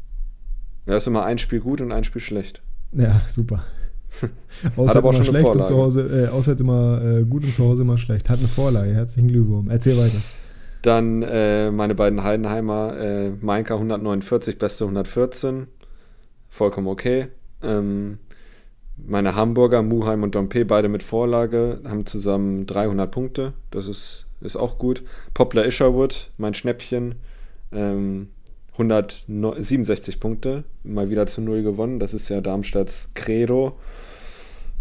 [0.86, 2.61] Ja, ist immer ein Spiel gut und ein Spiel schlecht.
[2.93, 3.63] Ja, super.
[4.75, 7.97] Auswärts immer schlecht und zu Hause, äh, auswärts immer äh, gut und zu Hause immer
[7.97, 8.30] schlecht.
[8.30, 8.93] Hat eine Vorlage.
[8.93, 9.69] Herzlichen Glückwunsch.
[9.69, 10.17] Erzähl weiter.
[10.82, 15.67] Dann äh, meine beiden Heidenheimer, äh, Mainka 149, beste 114
[16.50, 17.28] vollkommen okay.
[17.62, 18.20] Ähm,
[18.97, 23.54] meine Hamburger, Muheim und Dompe, beide mit Vorlage, haben zusammen 300 Punkte.
[23.72, 25.04] Das ist, ist auch gut.
[25.34, 27.16] Poplar Isherwood, mein Schnäppchen,
[27.72, 28.30] ähm,
[28.74, 32.00] 167 Punkte, mal wieder zu Null gewonnen.
[32.00, 33.78] Das ist ja Darmstadts Credo.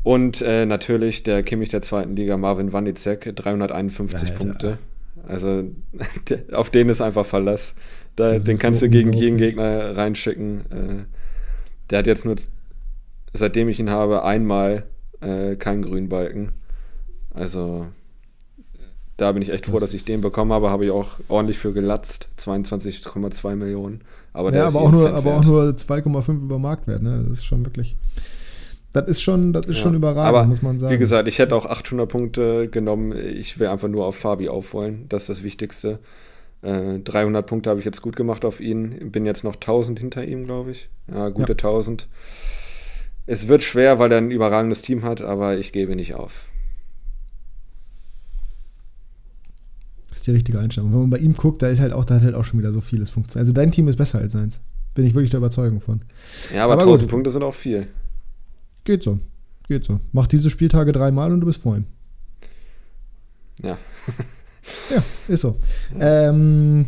[0.04, 4.38] Und äh, natürlich der Kimmich der zweiten Liga, Marvin Wanizek, 351 Alter.
[4.38, 4.78] Punkte.
[5.26, 5.64] Also
[6.52, 7.74] auf den ist einfach Verlass.
[8.14, 10.60] Da, den kannst so du gegen jeden Gegner reinschicken.
[10.70, 11.17] Äh,
[11.90, 12.36] der hat jetzt nur,
[13.32, 14.84] seitdem ich ihn habe, einmal
[15.20, 16.52] äh, keinen grünen Balken.
[17.30, 17.86] Also
[19.16, 20.70] da bin ich echt froh, das dass ich den bekommen habe.
[20.70, 22.28] Habe ich auch ordentlich für gelatzt.
[22.38, 24.02] 22,2 Millionen.
[24.32, 27.02] Aber ja, aber auch, nur, aber auch nur 2,5 über Marktwert.
[27.02, 27.24] Ne?
[27.28, 27.96] Das ist schon wirklich.
[28.92, 30.94] Das ist schon, das ist ja, schon überragend, aber, muss man sagen.
[30.94, 33.12] Wie gesagt, ich hätte auch 800 Punkte genommen.
[33.16, 35.06] Ich will einfach nur auf Fabi aufholen.
[35.08, 35.98] Das ist das Wichtigste.
[36.62, 39.10] Äh, 300 Punkte habe ich jetzt gut gemacht auf ihn.
[39.12, 40.88] Bin jetzt noch 1000 hinter ihm, glaube ich.
[41.12, 41.58] Ja, gute ja.
[41.58, 42.08] 1000.
[43.26, 46.46] Es wird schwer, weil er ein überragendes Team hat, aber ich gebe nicht auf.
[50.08, 50.92] Das ist die richtige Einstellung.
[50.92, 52.72] Wenn man bei ihm guckt, da ist halt auch, da hat halt auch schon wieder
[52.72, 53.42] so vieles funktioniert.
[53.42, 54.62] Also dein Team ist besser als seins.
[54.94, 56.00] bin ich wirklich der Überzeugung von.
[56.54, 57.10] Ja, aber, aber 1000 gut.
[57.10, 57.86] Punkte sind auch viel.
[58.84, 59.20] Geht so.
[59.68, 60.00] Geht so.
[60.12, 61.84] Mach diese Spieltage dreimal und du bist vor ihm.
[63.62, 63.76] Ja.
[64.90, 65.56] ja, ist so.
[65.98, 66.86] Ähm,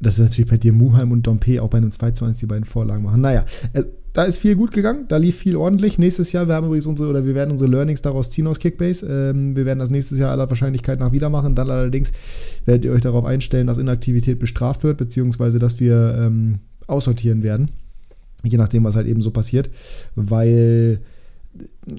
[0.00, 2.46] das ist natürlich bei dir Muheim und Dompe auch bei einem 2 zu 1 die
[2.46, 3.20] beiden Vorlagen machen.
[3.20, 5.98] Naja, äh, da ist viel gut gegangen, da lief viel ordentlich.
[5.98, 9.06] Nächstes Jahr, wir haben übrigens unsere, oder wir werden unsere Learnings daraus ziehen aus Kickbase.
[9.06, 11.54] Ähm, wir werden das nächstes Jahr aller Wahrscheinlichkeit nach wieder machen.
[11.54, 12.12] Dann allerdings
[12.64, 17.70] werdet ihr euch darauf einstellen, dass Inaktivität bestraft wird, beziehungsweise dass wir ähm, aussortieren werden.
[18.44, 19.68] Je nachdem, was halt eben so passiert.
[20.14, 21.00] Weil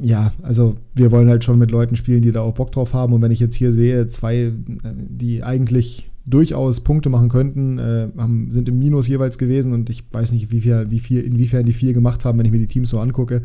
[0.02, 3.14] ja, also wir wollen halt schon mit Leuten spielen, die da auch Bock drauf haben.
[3.14, 4.52] Und wenn ich jetzt hier sehe, zwei,
[4.94, 10.04] die eigentlich durchaus Punkte machen könnten, äh, haben, sind im Minus jeweils gewesen und ich
[10.12, 12.68] weiß nicht, wie viel, wie viel, inwiefern die viel gemacht haben, wenn ich mir die
[12.68, 13.42] Teams so angucke.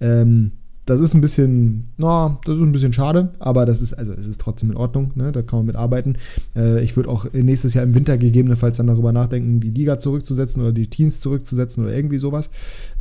[0.00, 0.52] Ähm,
[0.90, 4.26] das ist ein bisschen, na, das ist ein bisschen schade, aber das ist, also es
[4.26, 5.30] ist trotzdem in Ordnung, ne?
[5.30, 6.16] da kann man mit arbeiten.
[6.56, 10.62] Äh, ich würde auch nächstes Jahr im Winter gegebenenfalls dann darüber nachdenken, die Liga zurückzusetzen
[10.62, 12.50] oder die Teams zurückzusetzen oder irgendwie sowas.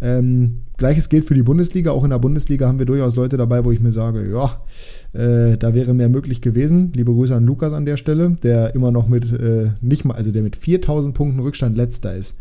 [0.02, 1.90] Ähm, Gleiches gilt für die Bundesliga.
[1.90, 4.62] Auch in der Bundesliga haben wir durchaus Leute dabei, wo ich mir sage, ja,
[5.20, 6.94] äh, da wäre mehr möglich gewesen.
[6.94, 10.32] Liebe Grüße an Lukas an der Stelle, der immer noch mit äh, nicht mal, also
[10.32, 12.38] der mit 4000 Punkten Rückstand letzter ist.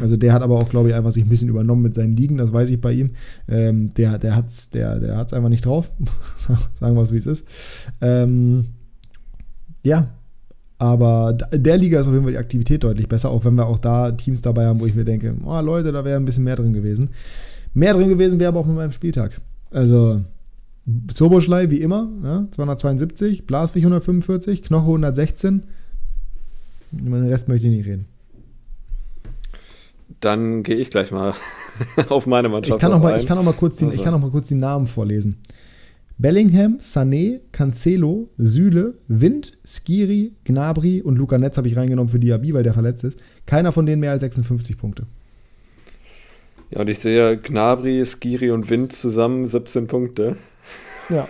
[0.00, 2.36] Also der hat aber auch, glaube ich, einfach sich ein bisschen übernommen mit seinen Ligen,
[2.36, 3.10] das weiß ich bei ihm.
[3.48, 5.90] Ähm, der der hat es der, der hat's einfach nicht drauf.
[6.74, 7.46] Sagen wir es, wie es ist.
[8.00, 8.66] Ähm,
[9.82, 10.08] ja,
[10.78, 13.78] aber der Liga ist auf jeden Fall die Aktivität deutlich besser, auch wenn wir auch
[13.78, 16.56] da Teams dabei haben, wo ich mir denke, oh Leute, da wäre ein bisschen mehr
[16.56, 17.10] drin gewesen.
[17.74, 19.40] Mehr drin gewesen wäre aber auch mit meinem Spieltag.
[19.70, 20.22] Also
[21.12, 25.64] Zoboschlei wie immer, ja, 272, Blaswig 145, Knoche 116.
[26.92, 28.06] Über den Rest möchte ich nicht reden.
[30.20, 31.34] Dann gehe ich gleich mal
[32.08, 32.76] auf meine Mannschaft.
[32.76, 33.96] Ich kann auch mal, ich kann auch mal, kurz die, also.
[33.96, 35.42] ich kann auch mal kurz die Namen vorlesen.
[36.20, 42.54] Bellingham, Sané, Cancelo, Süle, Wind, Skiri, Gnabry und Luca Netz habe ich reingenommen für Diaby,
[42.54, 43.20] weil der verletzt ist.
[43.46, 45.06] Keiner von denen mehr als 56 Punkte.
[46.70, 50.36] Ja, und ich sehe Gnabry, Skiri und Wind zusammen 17 Punkte.
[51.08, 51.28] Ja.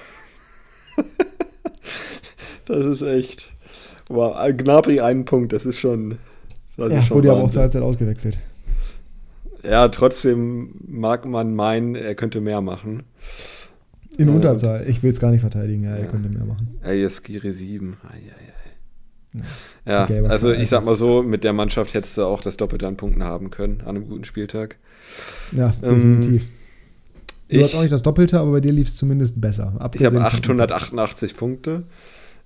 [2.66, 3.48] das ist echt.
[4.08, 6.16] Wow, Gnabry einen Punkt, das ist schon.
[6.78, 8.38] Das ja, schon wurde aber auch zur Halbzeit ausgewechselt.
[9.62, 13.04] Ja, trotzdem mag man meinen, er könnte mehr machen.
[14.16, 14.84] In äh, Unterzahl.
[14.88, 16.78] Ich will es gar nicht verteidigen, ja, er könnte mehr machen.
[16.82, 17.96] Ey, jetzt Skiri 7.
[19.84, 22.86] Ja, ja also ich sag mal so, mit der Mannschaft hättest du auch das Doppelte
[22.86, 24.76] an Punkten haben können an einem guten Spieltag.
[25.52, 26.46] Ja, ähm, definitiv.
[27.48, 29.74] Ähm, du hast auch nicht das Doppelte, aber bei dir lief es zumindest besser.
[29.94, 31.84] Ich habe 888 Punkte.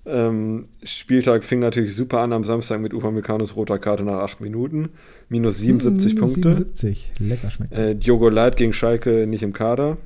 [0.05, 4.91] Ähm, Spieltag fing natürlich super an am Samstag mit Upamecano's roter Karte nach 8 Minuten.
[5.29, 6.55] Minus 77 hm, minus Punkte.
[6.55, 7.73] 77, lecker schmeckt.
[7.73, 9.99] Äh, Diogo Leit gegen Schalke nicht im Kader.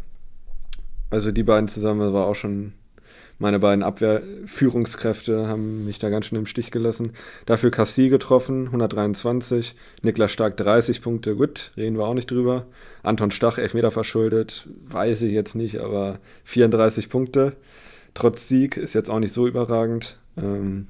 [1.11, 2.73] Also die beiden zusammen war auch schon
[3.39, 7.13] meine beiden Abwehrführungskräfte haben mich da ganz schön im Stich gelassen.
[7.45, 9.75] Dafür Cassie getroffen, 123.
[10.03, 11.37] Niklas Stark 30 Punkte.
[11.37, 12.65] Gut, reden wir auch nicht drüber.
[13.03, 14.67] Anton Stach, Elfmeter verschuldet.
[14.89, 17.53] Weiß ich jetzt nicht, aber 34 Punkte.
[18.17, 20.19] Trotz Sieg ist jetzt auch nicht so überragend.
[20.39, 20.87] Ähm,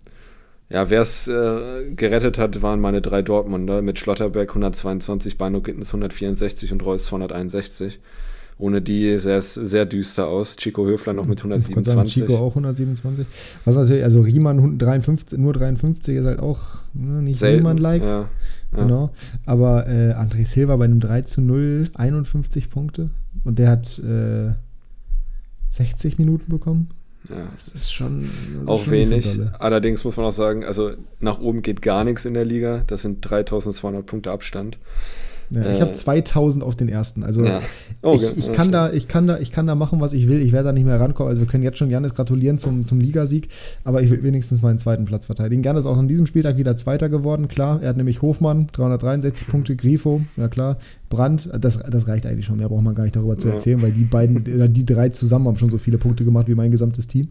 [0.68, 5.89] ja, wer es äh, gerettet hat, waren meine drei Dortmunder mit Schlotterberg 122, Bano Gittens
[5.89, 7.99] 164 und Reus 261.
[8.59, 10.57] Ohne die sähe es sehr düster aus.
[10.57, 11.95] Chico Höfler noch mit 127.
[11.95, 13.27] Sagen, Chico auch 127.
[13.64, 16.61] Was natürlich, also Riemann 53, nur 53 ist halt auch
[16.95, 18.03] ne, nicht Riemann-like.
[18.03, 18.29] Ja, ja.
[18.72, 19.11] Genau.
[19.47, 23.11] Aber äh, André Silva bei einem 3 zu 0 51 Punkte.
[23.43, 24.55] Und der hat äh,
[25.70, 26.91] 60 Minuten bekommen.
[27.29, 28.31] Ja, das ist schon.
[28.61, 29.41] Das auch ist schon wenig.
[29.59, 32.83] Allerdings muss man auch sagen, also nach oben geht gar nichts in der Liga.
[32.87, 34.79] Das sind 3200 Punkte Abstand.
[35.51, 37.22] Ja, äh, ich habe 2000 auf den ersten.
[37.22, 37.61] Also ja.
[38.03, 40.41] oh, ich, ich, kann da, ich, kann da, ich kann da machen, was ich will.
[40.41, 41.31] Ich werde da nicht mehr rankommen.
[41.31, 43.49] Also wir können jetzt schon Janis gratulieren zum, zum Ligasieg,
[43.85, 45.62] aber ich will wenigstens meinen zweiten Platz verteidigen.
[45.62, 47.81] Gerne ist auch an diesem Spieltag wieder Zweiter geworden, klar.
[47.83, 50.79] Er hat nämlich Hofmann, 363 Punkte, Grifo, ja klar.
[51.09, 52.59] Brand, das, das reicht eigentlich schon.
[52.59, 53.84] Mehr braucht man gar nicht darüber zu erzählen, ja.
[53.84, 57.07] weil die beiden, die drei zusammen haben schon so viele Punkte gemacht wie mein gesamtes
[57.07, 57.28] Team.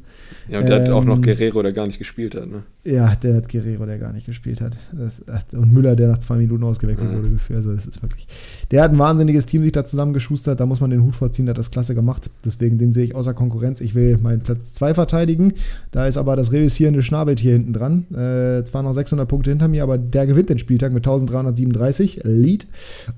[0.49, 2.63] Ja, und der ähm, hat auch noch ähm, Guerrero, der gar nicht gespielt hat, ne?
[2.85, 4.77] Ja, der hat Guerrero, der gar nicht gespielt hat.
[4.93, 5.21] Das,
[5.53, 7.17] und Müller, der nach zwei Minuten ausgewechselt ja.
[7.17, 7.57] wurde, gefühlt.
[7.57, 8.27] Also, das ist wirklich.
[8.71, 11.53] Der hat ein wahnsinniges Team sich da zusammengeschustert, da muss man den Hut vorziehen, der
[11.53, 12.29] hat das klasse gemacht.
[12.45, 13.81] Deswegen, den sehe ich außer Konkurrenz.
[13.81, 15.53] Ich will meinen Platz 2 verteidigen.
[15.91, 18.05] Da ist aber das revisierende Schnabeltier hinten dran.
[18.13, 22.21] Äh, zwar noch 600 Punkte hinter mir, aber der gewinnt den Spieltag mit 1337.
[22.23, 22.67] Lead.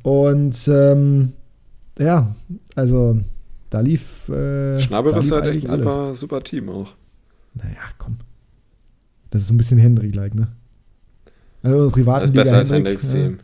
[0.01, 1.33] Und und ähm,
[1.99, 2.33] ja,
[2.75, 3.19] also
[3.69, 4.29] da lief.
[4.29, 6.93] Äh, Schnabel ist halt echt ein super, super Team auch.
[7.53, 8.17] Naja, komm.
[9.29, 10.47] Das ist so ein bisschen Henry-like, ne?
[11.63, 13.39] Also privaten das ist besser als Hendricks Team.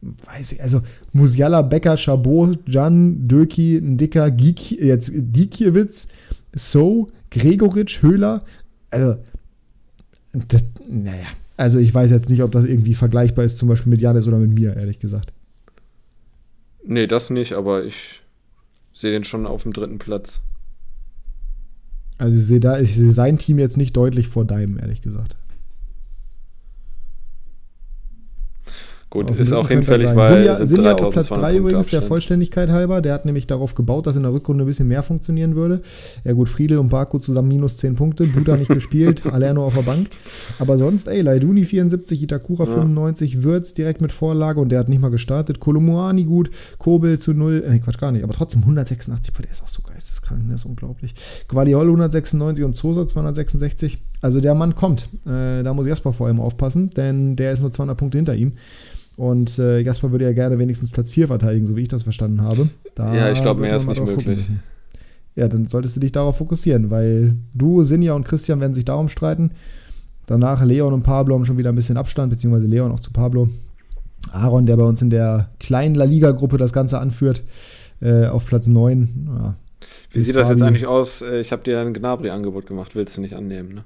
[0.00, 0.80] Weiß ich, also
[1.12, 6.08] Musiala, Becker, Chabot, Jan, Döki, Dicker, Giek, jetzt Dikiewicz,
[6.54, 8.44] So, Gregoritsch, Höhler,
[8.90, 9.16] also
[10.32, 14.00] das, naja, Also ich weiß jetzt nicht, ob das irgendwie vergleichbar ist, zum Beispiel mit
[14.00, 15.33] Janis oder mit mir, ehrlich gesagt.
[16.86, 18.22] Nee, das nicht, aber ich
[18.92, 20.40] sehe den schon auf dem dritten Platz.
[22.18, 25.36] Also ich sehe da, ich sehe sein Team jetzt nicht deutlich vor deinem, ehrlich gesagt.
[29.14, 33.00] Gut, ist auch hinfällig, weil Sinja, sind Sinja auf Platz 3 übrigens, der Vollständigkeit halber.
[33.00, 35.82] Der hat nämlich darauf gebaut, dass in der Rückrunde ein bisschen mehr funktionieren würde.
[36.24, 38.26] Ja gut, Friedel und Baku zusammen minus 10 Punkte.
[38.26, 40.08] Buda nicht gespielt, Alerno auf der Bank.
[40.58, 42.72] Aber sonst, ey, Laiduni 74, Itakura ja.
[42.72, 45.60] 95, Würz direkt mit Vorlage und der hat nicht mal gestartet.
[45.60, 49.68] Kolomuani gut, Kobel zu 0, äh, Quatsch, gar nicht, aber trotzdem 186, der ist auch
[49.68, 51.14] so geisteskrank, der ist unglaublich.
[51.46, 54.00] Guardiol 196 und Zosa 266.
[54.20, 55.08] Also der Mann kommt.
[55.24, 58.54] Äh, da muss Jasper vor allem aufpassen, denn der ist nur 200 Punkte hinter ihm.
[59.16, 62.42] Und äh, Jasper würde ja gerne wenigstens Platz 4 verteidigen, so wie ich das verstanden
[62.42, 62.68] habe.
[62.94, 64.50] Da ja, ich glaube, mehr ist nicht möglich.
[65.36, 69.08] Ja, dann solltest du dich darauf fokussieren, weil du, Sinja und Christian werden sich darum
[69.08, 69.50] streiten.
[70.26, 73.48] Danach Leon und Pablo haben schon wieder ein bisschen Abstand, beziehungsweise Leon auch zu Pablo.
[74.32, 77.42] Aaron, der bei uns in der kleinen La Liga-Gruppe das Ganze anführt,
[78.00, 79.28] äh, auf Platz 9.
[79.38, 79.54] Ja.
[80.10, 81.20] Wie sieht das jetzt eigentlich aus?
[81.20, 83.84] Äh, ich habe dir ein Gnabri-Angebot gemacht, willst du nicht annehmen, ne?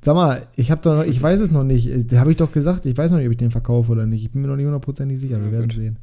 [0.00, 1.88] Sag mal, ich habe doch noch, ich weiß es noch nicht.
[2.14, 4.24] Habe ich doch gesagt, ich weiß noch nicht, ob ich den verkaufe oder nicht.
[4.24, 5.42] Ich bin mir noch nicht hundertprozentig sicher.
[5.42, 5.74] Wir werden Gut.
[5.74, 5.98] sehen.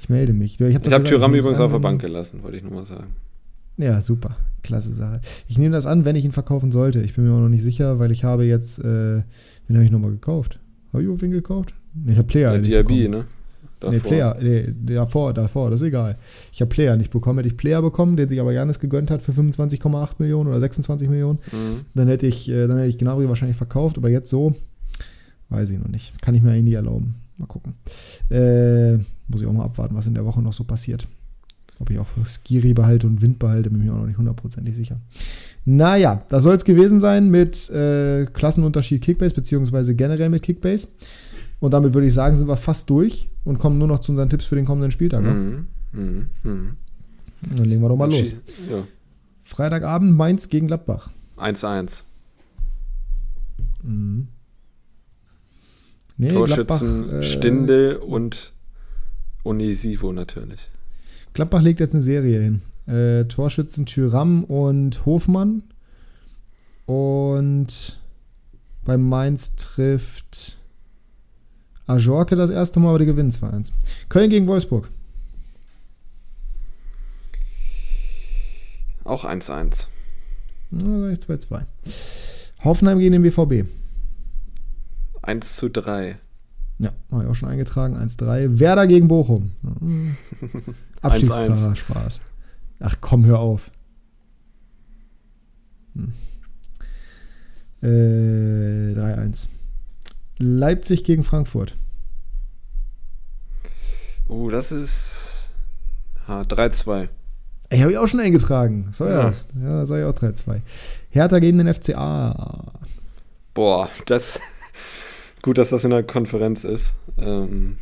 [0.00, 0.60] Ich melde mich.
[0.60, 3.08] Ich habe hab Tyram übrigens auf der Bank gelassen, wollte ich nur mal sagen.
[3.78, 4.36] Ja, super.
[4.62, 5.20] Klasse Sache.
[5.48, 7.02] Ich nehme das an, wenn ich ihn verkaufen sollte.
[7.02, 9.22] Ich bin mir auch noch nicht sicher, weil ich habe jetzt, äh,
[9.66, 10.58] wen habe ich nochmal gekauft?
[10.92, 11.74] Habe ich wen gekauft?
[12.06, 12.54] Ich habe Player.
[12.54, 13.24] Ja, DRB, ne?
[13.80, 13.92] Davor.
[13.92, 16.16] Nee, Player, nee, davor, davor, das ist egal.
[16.50, 17.38] Ich habe Player nicht bekommen.
[17.38, 21.08] Hätte ich Player bekommen, den sich aber Janis gegönnt hat für 25,8 Millionen oder 26
[21.08, 21.80] Millionen, mhm.
[21.94, 24.54] dann hätte ich, äh, dann hätte ich Gnabry wahrscheinlich verkauft, aber jetzt so,
[25.50, 26.20] weiß ich noch nicht.
[26.22, 27.16] Kann ich mir eigentlich nie erlauben.
[27.36, 27.74] Mal gucken.
[28.30, 28.96] Äh,
[29.28, 31.06] muss ich auch mal abwarten, was in der Woche noch so passiert.
[31.78, 34.74] Ob ich auch Skiri behalte und Wind behalte, bin ich mir auch noch nicht hundertprozentig
[34.74, 34.98] sicher.
[35.66, 40.88] Naja, das soll es gewesen sein mit äh, Klassenunterschied Kickbase, beziehungsweise generell mit Kickbase.
[41.60, 44.28] Und damit würde ich sagen, sind wir fast durch und kommen nur noch zu unseren
[44.28, 45.22] Tipps für den kommenden Spieltag.
[45.22, 45.68] Mhm.
[45.92, 46.30] Mhm.
[46.42, 46.76] Mhm.
[47.56, 48.34] Dann legen wir doch mal los.
[48.70, 48.86] Ja.
[49.42, 51.10] Freitagabend Mainz gegen Gladbach.
[51.36, 52.02] 1-1.
[53.82, 54.28] Mhm.
[56.18, 58.52] Nee, Torschützen Gladbach, äh, Stindel und
[59.44, 60.68] Onisivo natürlich.
[61.34, 62.62] Gladbach legt jetzt eine Serie hin.
[62.86, 65.62] Äh, Torschützen Tyram und Hofmann.
[66.86, 68.00] Und
[68.84, 70.58] bei Mainz trifft
[71.86, 73.72] Ajorke das erste Mal, aber die gewinnen 2-1.
[74.08, 74.90] Köln gegen Wolfsburg.
[79.04, 79.86] Auch 1-1.
[80.70, 81.62] Na, sag ich 2-2.
[82.64, 83.68] Hoffenheim gegen den BVB.
[85.22, 86.18] 1 zu 3.
[86.78, 87.96] Ja, habe ich auch schon eingetragen.
[87.96, 88.58] 1-3.
[88.58, 89.52] Werder gegen Bochum.
[91.02, 92.20] Abstiegskracher Spaß.
[92.80, 93.70] Ach komm, hör auf.
[95.94, 96.12] Hm.
[97.82, 99.48] Äh, 3-1.
[100.38, 101.74] Leipzig gegen Frankfurt.
[104.28, 105.48] Oh, das ist
[106.28, 107.08] 3-2.
[107.68, 108.88] Ey, habe ich auch schon eingetragen.
[108.92, 109.22] So ja.
[109.22, 109.48] das.
[109.60, 110.60] Ja, sag ich auch 3-2.
[111.10, 112.72] Hertha gegen den FCA.
[113.54, 114.40] Boah, das.
[115.42, 116.92] Gut, dass das in der Konferenz ist.
[117.18, 117.78] Ähm,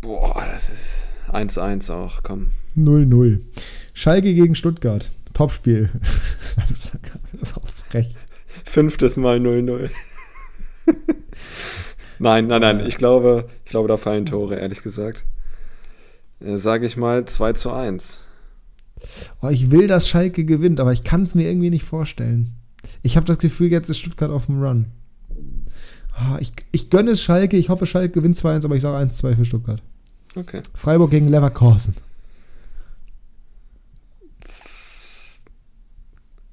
[0.00, 2.52] boah, das ist 1-1 auch, komm.
[2.76, 3.40] 0-0.
[3.92, 5.10] Schalke gegen Stuttgart.
[5.34, 5.90] Topspiel.
[6.68, 6.98] das
[7.40, 8.14] ist auch frech.
[8.64, 9.90] Fünftes Mal 0-0
[12.18, 12.86] nein, nein, nein.
[12.86, 15.24] Ich glaube, ich glaube, da fallen Tore, ehrlich gesagt.
[16.40, 18.18] Äh, Sage ich mal 2 zu 1.
[19.40, 22.54] Oh, ich will, dass Schalke gewinnt, aber ich kann es mir irgendwie nicht vorstellen.
[23.02, 24.86] Ich habe das Gefühl, jetzt ist Stuttgart auf dem Run.
[26.18, 29.36] Oh, ich, ich gönne es Schalke, ich hoffe, Schalke gewinnt 2-1, aber ich sage 1-2
[29.36, 29.82] für Stuttgart.
[30.34, 30.62] Okay.
[30.74, 31.96] Freiburg gegen Leverkusen.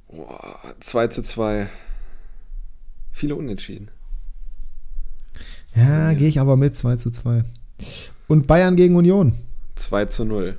[0.08, 0.26] Oh,
[0.80, 1.70] 2 zu 2.
[3.12, 3.90] Viele Unentschieden.
[5.78, 7.44] Ja, gehe ich aber mit 2 zu 2.
[8.28, 9.36] Und Bayern gegen Union.
[9.76, 10.58] 2 zu 0.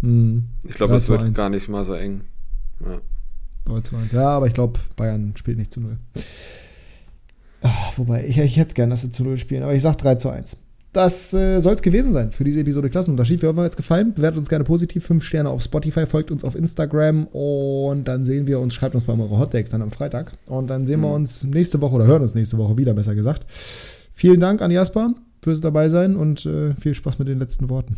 [0.00, 0.48] Hm.
[0.62, 1.34] Ich glaube, das wird 1.
[1.36, 2.22] gar nicht mal so eng.
[2.80, 3.00] Ja.
[3.64, 4.12] 3 zu 1.
[4.12, 5.98] Ja, aber ich glaube, Bayern spielt nicht zu 0.
[7.62, 10.14] Ach, wobei, ich, ich hätte gern, dass sie zu 0 spielen, aber ich sage 3
[10.16, 10.63] zu 1
[10.94, 13.42] das äh, soll es gewesen sein für diese Episode Klassenunterschied.
[13.42, 14.14] Wir hoffen, euch hat gefallen.
[14.14, 15.04] Bewertet uns gerne positiv.
[15.04, 19.04] 5 Sterne auf Spotify, folgt uns auf Instagram und dann sehen wir uns, schreibt uns
[19.04, 20.32] vor allem eure Hottakes dann am Freitag.
[20.46, 21.04] Und dann sehen mhm.
[21.04, 23.46] wir uns nächste Woche oder hören uns nächste Woche wieder, besser gesagt.
[24.12, 27.96] Vielen Dank an Jasper fürs dabei sein und äh, viel Spaß mit den letzten Worten.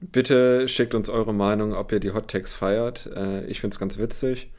[0.00, 3.08] Bitte schickt uns eure Meinung, ob ihr die Hot feiert.
[3.14, 4.50] Äh, ich finde es ganz witzig.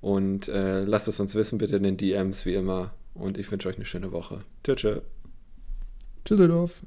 [0.00, 2.92] Und äh, lasst es uns wissen, bitte in den DMs wie immer.
[3.14, 4.40] Und ich wünsche euch eine schöne Woche.
[4.62, 5.02] Tschüss.
[6.30, 6.82] Düsseldorf.